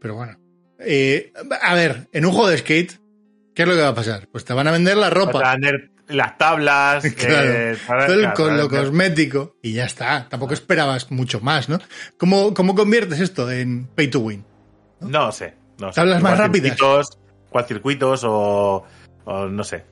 Pero 0.00 0.14
bueno. 0.16 0.38
Eh, 0.78 1.32
a 1.62 1.74
ver, 1.74 2.08
en 2.12 2.26
un 2.26 2.32
juego 2.32 2.48
de 2.48 2.58
skate, 2.58 3.00
¿qué 3.54 3.62
es 3.62 3.68
lo 3.68 3.74
que 3.74 3.82
va 3.82 3.88
a 3.88 3.94
pasar? 3.94 4.28
Pues 4.32 4.44
te 4.44 4.52
van 4.52 4.66
a 4.66 4.72
vender 4.72 4.96
la 4.96 5.10
ropa. 5.10 5.32
Para 5.32 5.54
tener 5.54 5.90
las 6.08 6.36
tablas. 6.38 7.04
Claro. 7.16 7.48
eh, 7.52 7.76
Todo 7.86 8.14
el- 8.14 8.20
claro, 8.20 8.34
con 8.34 8.56
lo 8.56 8.68
cosmético 8.68 9.56
y 9.62 9.74
ya 9.74 9.84
está. 9.84 10.28
Tampoco 10.28 10.54
esperabas 10.54 11.10
mucho 11.10 11.40
más, 11.40 11.68
¿no? 11.68 11.78
¿Cómo, 12.18 12.52
cómo 12.52 12.74
conviertes 12.74 13.20
esto 13.20 13.50
en 13.50 13.86
pay 13.94 14.08
to 14.08 14.20
win? 14.20 14.44
No 15.00 15.30
sé. 15.32 15.54
No 15.78 15.92
sé. 15.92 15.96
Tablas 15.96 16.20
más 16.22 16.36
rápidas. 16.38 16.70
circuitos, 16.76 17.18
cuál 17.50 17.64
circuitos 17.66 18.24
o, 18.24 18.84
o 19.24 19.46
no 19.46 19.64
sé. 19.64 19.84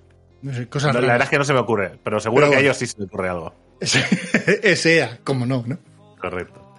No 0.43 0.53
sé, 0.55 0.69
cosas 0.69 0.95
No, 0.95 1.01
la 1.01 1.07
verdad 1.13 1.25
es 1.25 1.31
que 1.31 1.39
no 1.39 1.45
se 1.45 1.53
me 1.53 1.59
ocurre, 1.61 1.99
pero 2.03 2.19
seguro 2.19 2.43
Pero 2.47 2.53
que 2.53 2.57
a 2.59 2.61
ellos 2.61 2.77
sí 2.77 2.87
se 2.87 2.99
les 2.99 3.07
ocurre 3.07 3.29
algo. 3.29 3.55
SEA, 4.75 5.19
como 5.25 5.47
no, 5.47 5.65
¿no? 5.67 5.79
Correcto. 6.21 6.71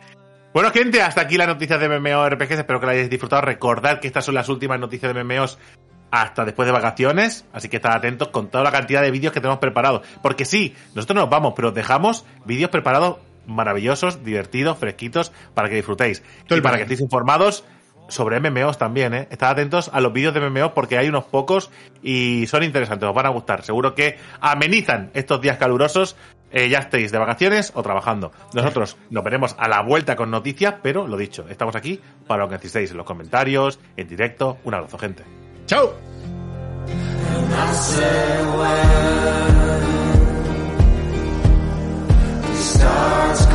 Bueno, 0.53 0.71
gente, 0.71 1.01
hasta 1.01 1.21
aquí 1.21 1.37
las 1.37 1.47
noticias 1.47 1.79
de 1.79 1.87
MMORPGs. 1.87 2.59
Espero 2.59 2.79
que 2.79 2.85
la 2.85 2.91
hayáis 2.91 3.09
disfrutado. 3.09 3.41
Recordad 3.41 3.99
que 3.99 4.07
estas 4.07 4.25
son 4.25 4.35
las 4.35 4.49
últimas 4.49 4.79
noticias 4.79 5.13
de 5.13 5.23
MMOs 5.23 5.57
hasta 6.11 6.43
después 6.43 6.65
de 6.65 6.73
vacaciones. 6.73 7.45
Así 7.53 7.69
que 7.69 7.77
estad 7.77 7.93
atentos 7.93 8.27
con 8.29 8.49
toda 8.49 8.63
la 8.63 8.71
cantidad 8.71 9.01
de 9.01 9.11
vídeos 9.11 9.33
que 9.33 9.39
tenemos 9.39 9.59
preparados. 9.59 10.05
Porque 10.21 10.43
sí, 10.43 10.75
nosotros 10.93 11.15
nos 11.15 11.29
vamos, 11.29 11.53
pero 11.55 11.69
os 11.69 11.73
dejamos 11.73 12.25
vídeos 12.45 12.69
preparados 12.69 13.17
maravillosos, 13.47 14.23
divertidos, 14.23 14.77
fresquitos, 14.77 15.31
para 15.53 15.69
que 15.69 15.75
disfrutéis. 15.75 16.21
Y 16.49 16.61
para 16.61 16.77
que 16.77 16.83
estéis 16.83 17.01
informados 17.01 17.63
sobre 18.09 18.39
MMOs 18.39 18.77
también, 18.77 19.13
¿eh? 19.13 19.27
Estad 19.31 19.51
atentos 19.51 19.89
a 19.93 20.01
los 20.01 20.11
vídeos 20.11 20.33
de 20.33 20.41
MMOs 20.41 20.73
porque 20.73 20.97
hay 20.97 21.07
unos 21.07 21.23
pocos 21.23 21.71
y 22.03 22.45
son 22.47 22.63
interesantes, 22.63 23.07
os 23.07 23.15
van 23.15 23.25
a 23.25 23.29
gustar. 23.29 23.63
Seguro 23.63 23.95
que 23.95 24.17
amenizan 24.41 25.11
estos 25.13 25.39
días 25.39 25.57
calurosos, 25.57 26.17
eh, 26.51 26.69
ya 26.69 26.79
estéis 26.79 27.11
de 27.11 27.17
vacaciones 27.17 27.71
o 27.75 27.83
trabajando. 27.83 28.31
Nosotros 28.53 28.97
nos 29.09 29.23
veremos 29.23 29.55
a 29.57 29.67
la 29.67 29.81
vuelta 29.81 30.15
con 30.15 30.31
noticias, 30.31 30.75
pero 30.81 31.07
lo 31.07 31.17
dicho, 31.17 31.45
estamos 31.49 31.75
aquí 31.75 31.99
para 32.27 32.43
lo 32.43 32.49
que 32.49 32.55
necesitéis 32.55 32.91
en 32.91 32.97
los 32.97 33.05
comentarios, 33.05 33.79
en 33.97 34.07
directo. 34.07 34.57
Un 34.63 34.73
abrazo, 34.73 34.97
gente. 34.97 35.23
¡Chao! 35.65 35.93
stars 42.81 43.45